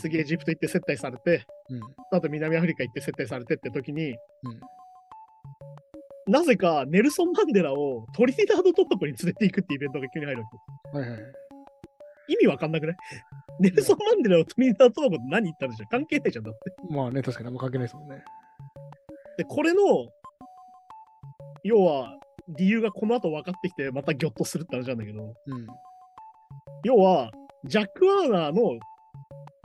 [0.00, 1.80] 次エジプト行って接待されて、うん。
[2.10, 4.16] あと南アフリカ行って接待されてって時に、うん。
[6.28, 10.48] なぜかネルソン・マンデラをトリニダード・トバゴに連れて行くってイベントが急に入るわ
[10.92, 10.98] け。
[10.98, 11.20] はいはい。
[12.30, 12.96] 意味わかんなくない？
[13.60, 16.60] ネルソン・マンデラをトリニダード・トバゴって何言ったんでしょ関係ないじゃんだって。
[16.94, 18.22] まあね、確かに何も関係ないですもんね。
[19.38, 19.80] で、これの、
[21.64, 22.18] 要は、
[22.56, 25.66] 理由がこの後分かってきて、またギョッとするって話なんだけど、うん。
[26.84, 27.30] 要は、
[27.64, 28.78] ジャック・ワーナーの、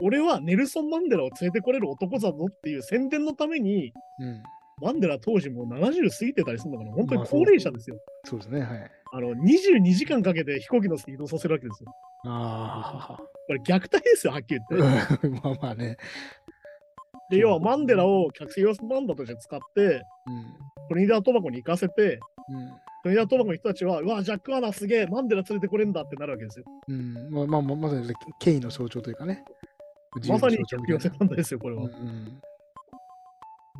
[0.02, 4.42] 俺はネルソン・マンデラを連れてこれる男だぞっていう宣伝のために、うん。
[4.82, 6.92] マンデラ当時もう70過ぎてたりするのかな？
[6.92, 7.96] 本当に高齢者ですよ。
[8.24, 8.90] そうですね、はい。
[9.12, 11.94] あの、22時間かけて飛行機乗せて移動させるわけですよ。
[12.26, 13.16] あ
[13.46, 15.18] これ虐待ですよ、はっきり言って。
[15.26, 15.28] あ。
[15.44, 15.96] まあまあね。
[17.30, 20.00] で、要はマンデラを客席マンダとして使って、うん。
[20.88, 22.68] トリニダード・トバゴに行かせて、うん。
[23.02, 26.64] トリニダード・トバゴの人たちは、うわ、ジャック・ワーナーすげえ、マンデラ連れてこれんだってなるわけですよ。
[26.88, 29.44] うん、まあまあ、まあまさに権威の象徴というかね。
[30.28, 31.82] まさに客寄せなんですよ、これな。
[31.82, 31.90] はう。
[31.92, 32.40] ん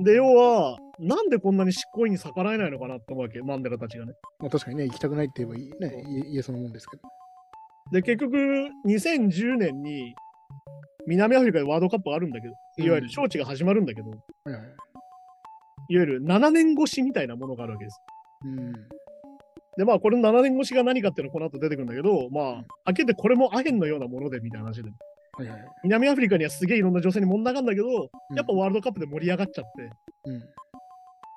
[0.01, 4.13] で、要は、なんでこんなに執行委員に逆らえないのかなって思うわけ、マンデラたちがね。
[4.41, 7.03] まあ確かにね、行きたくないって言えばいいね、言えそうなもんですけど。
[7.93, 8.37] で、結局、
[8.87, 10.15] 2010年に
[11.07, 14.75] 南アフリカでワールドカップがあるんだけど、いわゆる招致が始まるんだけど、いわはいはい。
[15.89, 18.01] ゆる7年越しみたいなものがあるわけです。
[18.47, 18.73] うん。
[19.77, 24.91] で、まあ、これの7年越しが何かっていうのはこの後出てくるんだけど、まあ、んはっきり言ってこれもアヘンのようなものでみたいな話で、
[25.37, 25.69] はいはい。
[25.83, 29.91] 南アフリカにはすげえいろんな女性に問題があるんだけど、うんやっぱワールドカップで盛り上がっちゃって、
[30.27, 30.43] うん。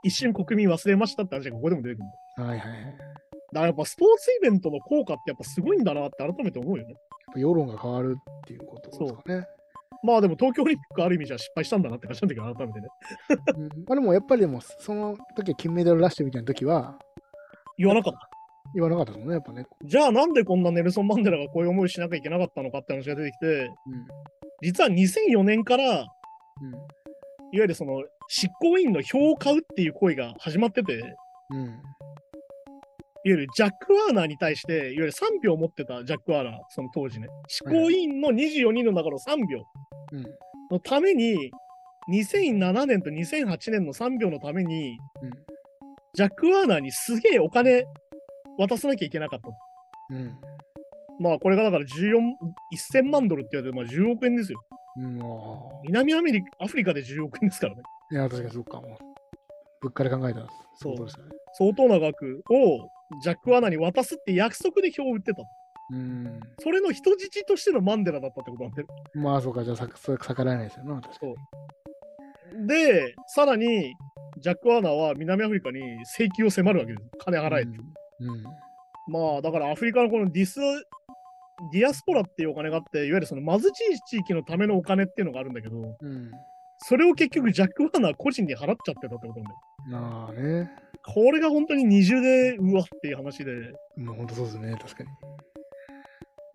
[0.03, 2.51] 一瞬国民忘れましたって話がここでも出てくるんだ。
[2.51, 2.81] はいはいはい。
[2.81, 6.95] やっだからやっぱスポーツイベントの効果ってやっぱすごいんだなって改めて思うよね。
[7.37, 9.47] ぱ世論が変わるっていうことですかね。
[10.03, 12.87] まあでも東京オリンピックある意味じゃ失敗したんだなって感じなんだけど、改めてね。
[13.55, 16.97] うんまあでもやっぱりでも、その時は金メダルラッシュみたいな時は、
[17.77, 18.29] 言わなかった。
[18.73, 19.65] 言わなかったですもんね、やっぱね。
[19.83, 23.71] じゃあなんでこんなネルソン・マンデラがこういう思いしなきゃいけなかったのかって話が出てきて、うん。
[24.61, 26.05] 実は2004年から、いわ
[26.61, 26.71] うん。
[27.51, 31.07] ゆるその執行委員の票を買うっていう行為が始まってて、いわ
[31.51, 31.81] うん。
[33.23, 39.63] ゆるジャック・ワーナーに対して、いわゆる3票持ってたジャック・ワーナー、その当時ね、執行委員の24人の中の3票
[40.13, 40.23] うん。
[40.71, 41.51] のために、
[42.09, 45.29] 2007年と2008年の3票のために、うん。
[46.13, 47.85] ジャック・ワーナーにすげえお金
[48.57, 49.53] 渡さなきゃいけなかったと。
[50.11, 50.37] うん。
[51.19, 52.19] まあこれがだから14
[52.93, 54.59] 1000万ドルって言われてまあ10億円ですよ。
[54.97, 55.19] うん。
[55.21, 55.25] あ
[55.83, 57.81] 南アメリカ、アフリカで10億円ですからね。
[58.11, 58.15] あ。
[58.15, 58.97] いや、確かにそうかも。
[59.81, 61.11] 物価で考えたら、そうね。
[61.53, 62.89] 相当な額を
[63.21, 65.43] ジャック・ワーナーに渡すって約束で票を売ってた。
[65.91, 66.39] うん。
[66.59, 68.83] それの人質としてのマンデラだったってことなんで。
[69.15, 72.67] まあそうか、じゃあ逆らえないですよね、確かに。
[72.67, 73.93] で、さらに、
[74.39, 77.09] ジャック・ワーナーは南アフリカに請求を迫るわけです。
[77.19, 77.77] 金払えって。
[77.77, 77.93] うん。
[79.07, 80.59] まあ、だからアフリカのこのディス、
[81.71, 86.31] ディアスポラっていうお金があって、いわゆるその貧しい地域のためのお金っていうのがあるんだけど、うん。
[86.79, 89.57] それを結局ジャック・ワーナー個人に払っちゃってたってことなんだよ。
[89.89, 90.71] まあね。
[91.05, 93.51] これが本当に二重でうわっていう話で。
[93.95, 95.03] まあ本当そうですね、確か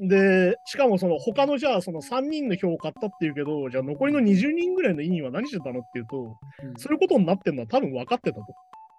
[0.00, 0.08] に。
[0.08, 8.46] で、しかもその他のじゃあその3人の票を買ったっていうけど、じゃあ残りの20人ぐらいの委員は何してたのっていうと、うんそういうことになってるのは多分分かってたと。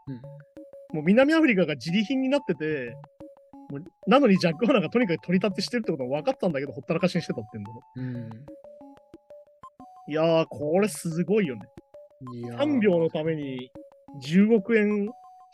[0.08, 0.22] うん
[0.94, 2.96] もう南アフリカが自利品になってて、
[3.70, 7.80] もうなのにジャック・ハナがとにかく取り立てしてるってことは分かったんだけど、ほったらかしにしてたってんだね。
[7.96, 8.30] うん。
[10.08, 11.62] いやー、これすごいよね。
[12.36, 13.72] いやー3秒のために
[14.22, 15.10] 10億円引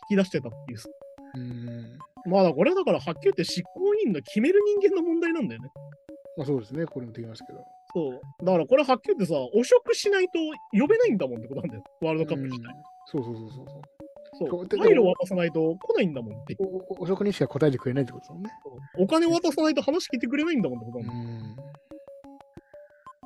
[0.10, 0.80] き出してたっていう。
[1.36, 2.00] うん。
[2.32, 5.70] まあ、これはだからはっきり言って執行委員の決める人間の問題なんだよね。
[6.36, 7.60] まあそうですね、これもできましたけど。
[7.94, 8.46] そう。
[8.46, 10.40] だからこれはっきり言ってさ、汚職しないと
[10.72, 11.84] 呼べないんだもんってことなんだよ。
[12.02, 12.74] ワールドカップ自体。
[13.06, 13.82] そうそうそうそうそう。
[14.48, 14.68] そう。
[14.68, 16.56] で賄賂を渡さないと来ないんだもんって。
[16.60, 18.52] おおお食にしか答えてくれないってことですもんね。
[18.98, 21.14] お金を渡さないと話聞いてくれないんだもんってことだよ。
[21.14, 21.56] ん。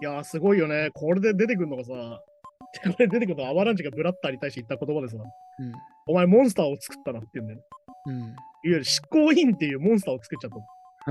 [0.02, 0.90] いやー、すごいよね。
[0.94, 5.72] これで出てくるのがさ、こ れ出てくるのがアバランチがブラッターに対して言った言葉でさ、うん。
[6.08, 7.66] お前モンスターを作ったなって言うんだよね。
[8.08, 8.16] うん。
[8.16, 10.56] いわゆる執行委員っていうモンスターを作っちゃった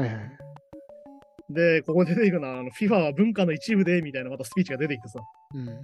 [0.02, 0.06] の。
[0.06, 0.30] はいはい。
[1.50, 5.20] で、ここで出てくるのは、あの FIFA は文化の一部で、みたいなまたスピーチが出てきてさ、
[5.54, 5.82] うん。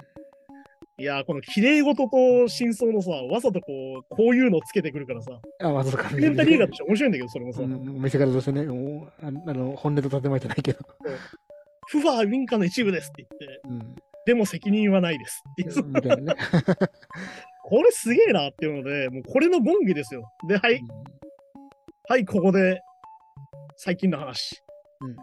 [1.01, 5.31] いやー、この綺麗事と真相のさ、わざとこう、こういうのをつけてくるからさ、
[5.63, 6.09] あ、まあそうか。
[6.09, 10.81] コメンタリー映画として面白いんだけど、それもさ、うん見せ方としてね、おああの本音と建前じゃないけど。
[11.87, 13.97] フファー民家の一部ですって言って、うん。
[14.27, 15.87] でも責任はないですっていう。
[15.87, 16.41] みたいなね。
[17.65, 20.29] これすげえなっていうので、もうこれのゴンギですよ。
[20.49, 20.81] で、はい、
[22.09, 22.81] はい、ここで
[23.77, 24.61] 最近の話。
[25.01, 25.17] うん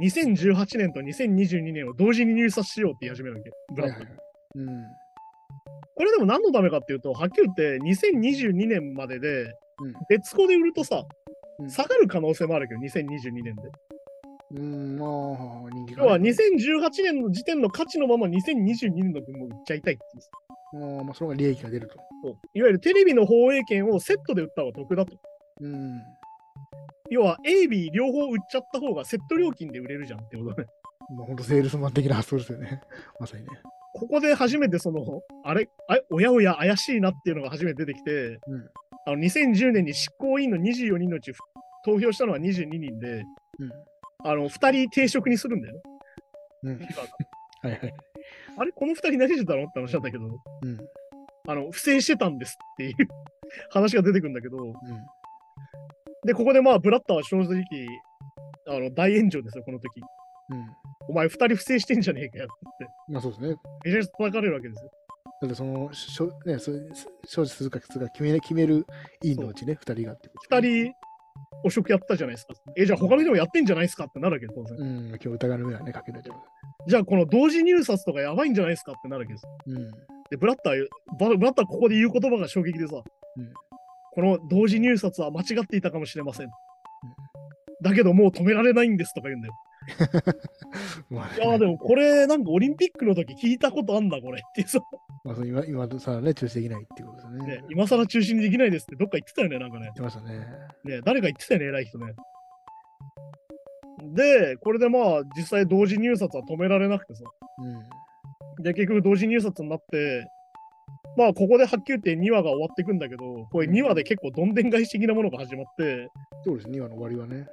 [0.00, 3.50] 2018年と2022年を同時に入札しようって言い始めるわけ。
[3.74, 4.30] ブラックはいはいはい。
[4.54, 4.99] うん。
[5.94, 9.44] これでも何のためかっていうと、はっきり言って2022年までで
[9.80, 11.04] うん別個で売るとさ、
[11.58, 13.62] うん下がる可能性もあるけど、2022年で。
[14.52, 20.02] うん、まあ、人気要は2018年の時点の価値のまま2022年の分も売っちゃいたいって
[20.74, 21.96] ああ、まあ、その方が利益が出ると。
[22.22, 25.16] そういわゆるテレビの放映権をセットで売った方が得だと。
[25.60, 26.00] うん。
[27.10, 30.66] 要は A、B 両方売っちゃった方がセット料金で売れるじゃんってことね。
[31.16, 32.80] まあ、本当セールスマン的な発想ですよね。
[33.20, 33.50] まさにね。
[33.94, 38.70] ここで初めてその、あれ、あれおやおや怪しいなっていうのが初めて出てきて、うん
[39.06, 41.32] あの2010年に執行委員の24人のうち
[41.84, 43.24] 投票したのは22人で、
[43.58, 43.70] うん。
[44.22, 45.80] あの2人定職にするんだよね。
[46.64, 46.78] うん。
[47.62, 47.94] はいはい。
[48.58, 49.64] あれ、この2人何してたの？
[49.64, 50.78] って話なんだけど、うん。
[51.48, 52.94] あの不正してたんですっていう
[53.70, 54.74] 話が出てくるんだけど、うん。
[56.26, 57.54] で、ここでまあ、ブラッターは正直、
[58.68, 60.02] あの大炎上ですよ、この時。
[60.50, 60.66] うん。
[61.08, 63.56] お前2人不正してんじゃねえかよってまあそうですね。
[63.84, 64.90] めちゃくちゃ叩かれるわけですよ。
[65.42, 66.70] だってその、しょね、そ
[67.26, 68.86] 承知するかするか決め決める
[69.22, 70.94] 委員のうちね、二人がってこと2ね、人、
[71.64, 72.54] 汚職やったじゃないですか。
[72.76, 74.78] え、じゃあ他の人もやってんじゃないですかってなるわけです、当然。
[74.78, 76.32] うん、今日疑いの目はね、かけないと。
[76.86, 79.46] じゃあこの同時入札とかやばいんじゃないですかってなるわけです。
[79.66, 79.90] うん。
[80.30, 80.86] で、ブラッター、
[81.18, 83.02] バブラッターここで言う言葉が衝撃でさ、
[83.36, 83.52] うん
[84.12, 86.50] この同時入札は間違っていたかもしれません。
[87.80, 89.54] だけどもう止められないんですとか言うんだよ。
[91.10, 94.80] まあ、いやーでもこれなんかオリンピックの時聞いたことあんだこれってさ、
[95.24, 97.56] まあ、そう今、今さね、中止できないっていうことですね。
[97.56, 99.92] ね、今更中止にできないですってどっか言ってたよね、なんかね言。
[99.92, 100.38] ってましたね。
[100.84, 102.14] ね誰か言ってたよね、偉い人ね。
[104.14, 107.24] で、これでまあ実際同時入札は止められなくてさ。
[107.58, 108.62] うん。
[108.62, 110.26] で、結局同時入札になって、
[111.16, 116.08] まあここではっきり言って2話が終わっていくんだけど、これ2話で結構どんでん返し的なものが始まって、
[116.44, 117.46] そうですね、今の終わりはね。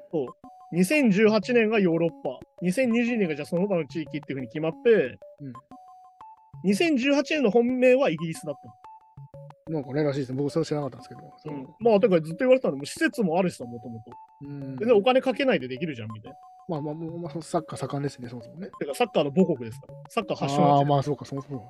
[0.73, 6.69] 2018年がヨーロッパ、2020年がじゃあその他の地域っていうふうに決まって、うん。
[6.69, 10.37] 2018年の本命はイギリスだったなんかね、らしいですね。
[10.37, 11.55] 僕それ知らなかったんですけど。
[11.57, 14.11] うまあ、てかずっと言われてたんで、もう施設もあるしさ、もともと。
[14.41, 14.77] うん。
[14.77, 16.37] 全然お金かけないでできるじゃん、みたいな。
[16.69, 18.69] まあまあ、まあまあ、サッカー盛んですね、そもそもね。
[18.79, 19.93] てかサッカーの母国ですから。
[20.09, 21.69] サッカー発祥ああ、まあそうか、そもそも。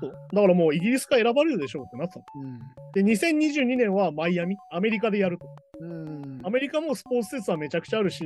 [0.00, 2.24] そうだからもうイギリスから選ばれるでしょうってなってたの。
[2.36, 2.58] うん。
[2.92, 5.46] で、2022年はマイアミ、アメリカでやると。
[5.80, 6.27] うん。
[6.48, 8.24] アメリカもスポーツ施設はめちゃくちゃあるし、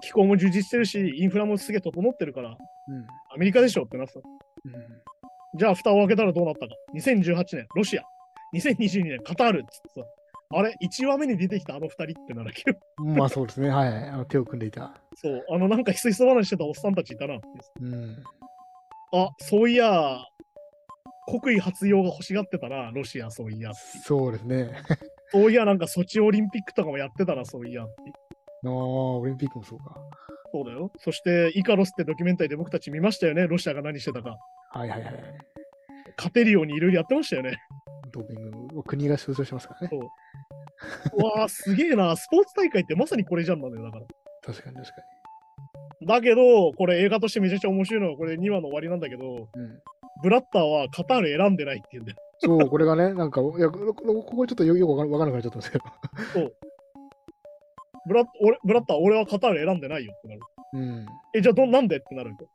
[0.00, 2.56] 気候も充実してるし、インフラもすげえ整ってるから、うん。
[3.34, 4.20] アメリカでしょってなってた。
[4.20, 4.22] う
[4.68, 5.58] ん。
[5.58, 6.74] じゃあ、蓋を開けたらどうなったか。
[6.94, 8.02] 2018年、ロシア。
[8.54, 10.06] 2022年、カタールっつってさ。
[10.50, 12.78] あれ ?1 話目に出てきたあの2人ってならけど。
[12.98, 13.16] うん。
[13.16, 13.88] まあそうですね、はい。
[13.88, 14.94] あの手を組んでいた。
[15.16, 15.44] そう。
[15.50, 17.46] あの、なんかひそひそ話してたおっさんたちいたなって。
[17.80, 18.22] うん。
[19.14, 20.24] あ、そういや、
[21.42, 23.72] 国威発揚が欲しがってたな、ロシア、そういや。
[23.74, 24.70] そうですね。
[25.30, 27.82] そういや、なんかソチオリンピックとかもやってたな、そういや。
[27.82, 27.86] あ
[28.64, 29.96] あ、オリンピックもそうか。
[30.52, 30.90] そうだよ。
[30.98, 34.38] そして、イカロスってドキュメンタリーで僕たち見ましたよね、ロシアが何してたか。
[34.70, 35.14] はいはいはい。
[36.16, 37.58] 勝てるようにいろいろやってましたよね。
[38.10, 39.90] ドーピングを国が収集しますからね。
[41.12, 42.16] うわあ、すげえな。
[42.16, 44.06] スポーツ大会ってまさにこれじゃんなんだよ、だから。
[44.42, 44.94] 確かに確か
[46.06, 49.38] だけど、これ映画としてめちゃくちゃ面白いのが、これ2話の終わりなんだけど、に。
[49.54, 49.82] うん。
[50.22, 52.18] ブラッターはカタール選んでないって言うんだよ。
[52.40, 55.84] そう、これがね、なんか、いや、こここちょっとよよくわからなくなっちゃったんですけど。
[58.06, 60.40] ブラッ俺ブラッター、俺はカタール選んでないよってなる。
[60.72, 61.06] うん。
[61.34, 62.46] え、じゃあど、なんでってなると。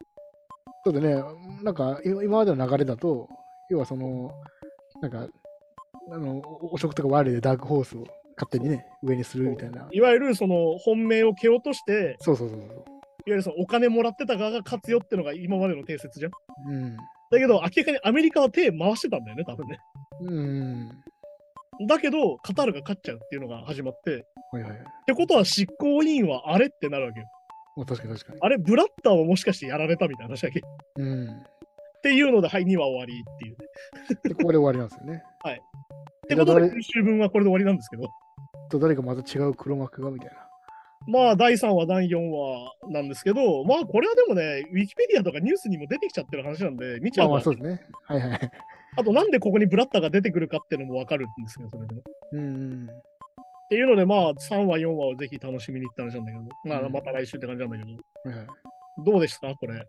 [0.85, 1.23] そうでね、
[1.63, 3.29] なんか、今今までの流れだと、
[3.69, 4.31] 要はその、
[5.01, 5.27] なんか、
[6.11, 8.03] あの、お汚職とか悪いでダークホースを
[8.35, 9.87] 勝手にね、上にするみたいな。
[9.91, 12.69] いわゆるその本命を蹴落として、そうそうそうそう。
[12.69, 12.83] いわ
[13.27, 16.31] ゆるそのお金もらってた側が勝つよってのが今までの定説じゃん。
[16.67, 16.97] うん。
[17.33, 19.79] だけど、明らかにアメリカは手回してたんだよね、多分ね。
[20.21, 20.31] う
[21.83, 21.87] ん。
[21.87, 24.21] だけど、カタールが勝っちゃうっていうのが始まって、っ
[24.51, 24.79] はいはいはい。
[25.07, 27.25] てことは執行委員はあれってなるわけよ。
[27.75, 28.39] まあ、確かに確かに。
[28.41, 30.61] あれ、ブラッターももしかしてやられたみたいな話だっけっ
[30.97, 31.43] うん。
[32.03, 33.57] ていうので、はい、2話終わりっていう。
[34.29, 35.23] で、ここで終わりなんですよね。
[36.25, 38.03] ってことで、九州分はこれで終わりなんですけど、
[38.69, 40.47] と誰かまた違う黒幕がみたいな。
[41.07, 47.81] まあ、第3話、第4話なんですけど、まあ、これはでもね、ウィキペディアとかニュースにも出てきちゃってる話なんで、見ちゃまあうまあそうですね。
[48.05, 48.51] はいはい。
[48.95, 52.01] あと、なんでここにブラッターが出てくるかっていうのもわかるんですけど、それでね。
[52.33, 52.87] うん。
[52.89, 57.91] っていうので、まあ、3話、4話をぜひ楽しみにって話なんだけど、まあ、うんまた来週って感じなんだけど、
[58.29, 58.47] はいはい。
[59.05, 59.53] どうでした？
[59.55, 59.85] これ。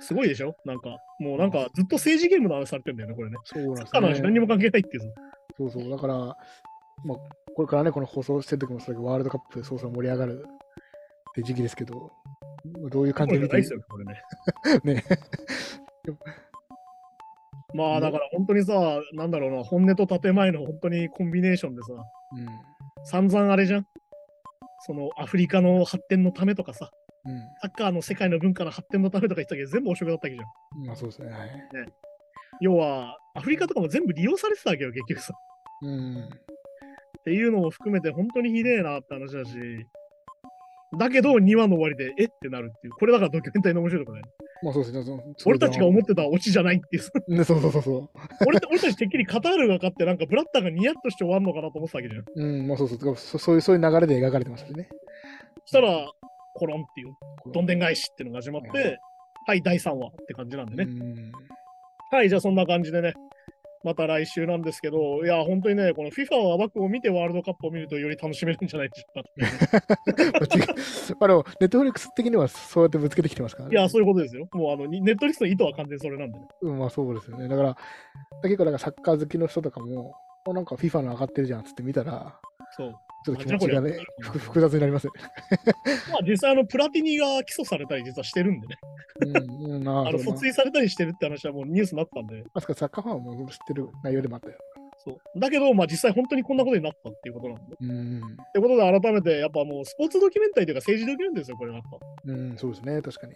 [0.00, 0.56] すごいでしょ？
[0.64, 3.36] なんか、もうなんか、ずっと政治ゲームの話されてんだよね、これね。
[3.44, 4.40] そうなんですサッカーの話何。
[4.40, 5.08] も関係ないっていうさ。
[5.58, 5.90] そうそう。
[5.90, 6.34] だから、ま
[7.14, 7.18] あ、
[7.56, 12.12] これからね、この放送してる時もそれワールドカップそうそう盛り上がるって時期ですけど、
[12.90, 14.22] どういう感じで見てないですよ、これね。
[14.84, 15.02] ね。
[17.74, 21.94] まあだから本当にさ、なんだろうな、本音と建前の本当にコンビネーションでさ、
[22.36, 22.46] うん。
[23.04, 23.86] 散々あれじゃん？
[24.80, 26.90] そのアフリカの発展のためとかさ、
[27.24, 27.28] う
[27.62, 30.44] サッカーの世界の文化の発展のためとか言ってたけど、全部汚職だったわけじゃ
[30.78, 30.82] ん。
[30.82, 30.86] ん。
[30.88, 31.32] まあそうですね。
[31.32, 31.50] はい。
[32.60, 35.34] 要は、アフリカとかも全部利用されてたわけよ、結局さ。
[35.82, 36.28] うん。
[37.26, 39.50] っていうのも含めて本当にひでえなって話だし、
[40.96, 42.92] だけど2話の終わりで、えってなるっていう。
[42.92, 44.28] これだからドキュメンタリーの面白いところね。
[44.62, 45.22] まあそうですね。
[45.44, 47.36] 俺たちが思ってたオチじゃないっていう。
[47.36, 48.10] ね、そうそうそうそ
[48.46, 52.20] 俺俺たちてっきりカタールが勝って、なんかブラッターがニヤッとして終わるのかなと思ってたわけじゃん。
[52.22, 52.24] う。
[52.36, 53.16] うん、まあそうそう。
[53.16, 54.88] そそういう、そういう流れで描かれてましたしね。
[55.64, 56.08] そしたら、
[56.54, 57.14] コロンっていう、
[57.52, 59.00] どんでん返しっていうのが始まって、
[59.48, 60.84] はい、第3話って感じなんでね。
[60.84, 61.32] うん。
[62.12, 63.14] はい、じゃあそんな感じでね、
[63.84, 73.74] また来週なんですけど、いや、本当にね、この FIFA はバックを見てワールドカップを見るとより楽しめるんじゃないでしょうかあ違うまあでも、ネットフリックス的にはそうやってぶつけてきてますからね。
[73.74, 74.48] いや、そういうことですよ。
[74.52, 76.46] もうあの、ネットリストの意図は完全にそれなんでね。
[76.62, 77.48] うん、まあそうですよね。
[77.48, 77.76] だから、
[78.42, 80.14] 結構なんかサッカー好きの人とかも、
[80.48, 82.38] あなんか FIFA の上がってるじゃんっつって見たら、
[82.76, 82.94] そう。
[83.24, 85.08] ちょっと気持ちがね複複雑になります。
[86.12, 88.76] まあ実際あの、プラティニが起訴されたり実はしてるんでね。
[89.64, 92.44] うん、うん、ああの、訴追されたりしてるって話はもうニュースになったんで。
[92.54, 94.58] まさかサッカーファンはもう知ってる内容でもあったよ。
[94.98, 95.40] そう。
[95.40, 97.74] だけど、まあ実際本当にこんなことになったっていうことなんで。
[97.74, 101.98] っうん、てことで改めて、やっぱもうスポーツドキュメンタリーというか政治ドキュメンタリーですよ、これはやっぱ。
[102.26, 103.34] うん、そうですね、確かに。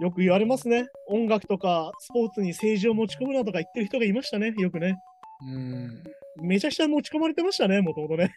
[0.00, 0.86] よく言われますね。
[1.08, 4.98] 音楽とかスポーツに政治を持ち込むなとか言ってる人がいましたね、よくね。
[5.42, 6.02] うん、
[6.40, 8.32] めちゃくちゃ持ち込まれてましたね、もともとね。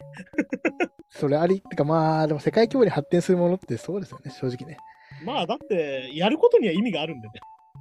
[1.10, 4.78] それあり、ってかまあ、でも世界規模に発展するものってそうですよね、正直ね。
[5.24, 7.34] まあだって、やることには意味があるんでね。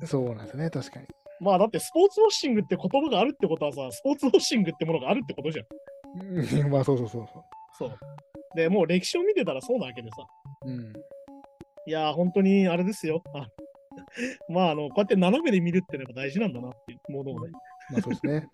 [0.06, 1.08] そうなんですね、確かに。
[1.40, 6.66] まあだってスポーツウォッシングって言葉があるってことはさ、スポーツウォッシングってものがあるってことじゃん。
[6.66, 7.44] う んまあそうそうそうそ
[7.78, 7.98] そう。
[8.56, 10.18] で、もう歴史を見てたらそうなわけでさ。
[10.66, 10.70] う。
[10.70, 10.94] うん、
[11.86, 13.24] いやー、本当にあれですよ。
[13.34, 13.48] あ
[14.50, 17.52] まあ、あの、こうやって斜めで見るってのは大事なんだなっていうものをね。
[17.92, 18.48] まあそうですね。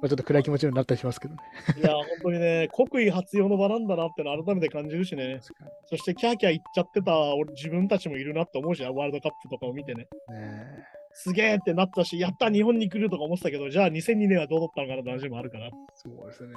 [0.00, 1.40] まあちょっと暗い気持ちになったりしますけどね。
[1.76, 5.40] いやー、本当にね、国威発揚の場なんだなってのを改めて感じるしね。
[5.86, 10.08] そしてキャーキャー言っちゃってた俺自分たちもいるなって思うしな、ワールドカップとかを見てね。
[10.28, 15.70] ねすげーってなったし、やった日本に来るとか思ってたけど、じゃあ2002年はどうだったのかなって話もあるから。
[15.94, 16.54] そうですね。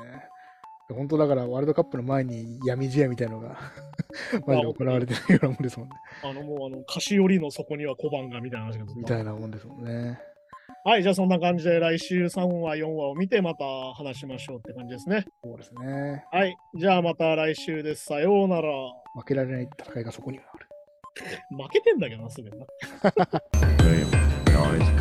[0.92, 3.58] 本当だからワールドカップの前に闇試合みたいのが
[4.46, 5.96] マジで行われてるようなもんですもんね。
[6.24, 10.20] あのもうあの菓子折りの底には小判がみたいな話がみたいなもんですもんね。
[10.86, 13.64] はい、じゃあそんな感じで来週3話、4話を見てまた
[13.94, 15.24] 話しましょうって感じですね。
[15.42, 16.26] そうですね。
[16.30, 18.04] はい、じゃあまた来週です。
[18.04, 18.70] さようなら。
[19.16, 20.68] 負けられない戦いがそこにはある。
[21.58, 22.66] 負けてんだけどな、すでにな。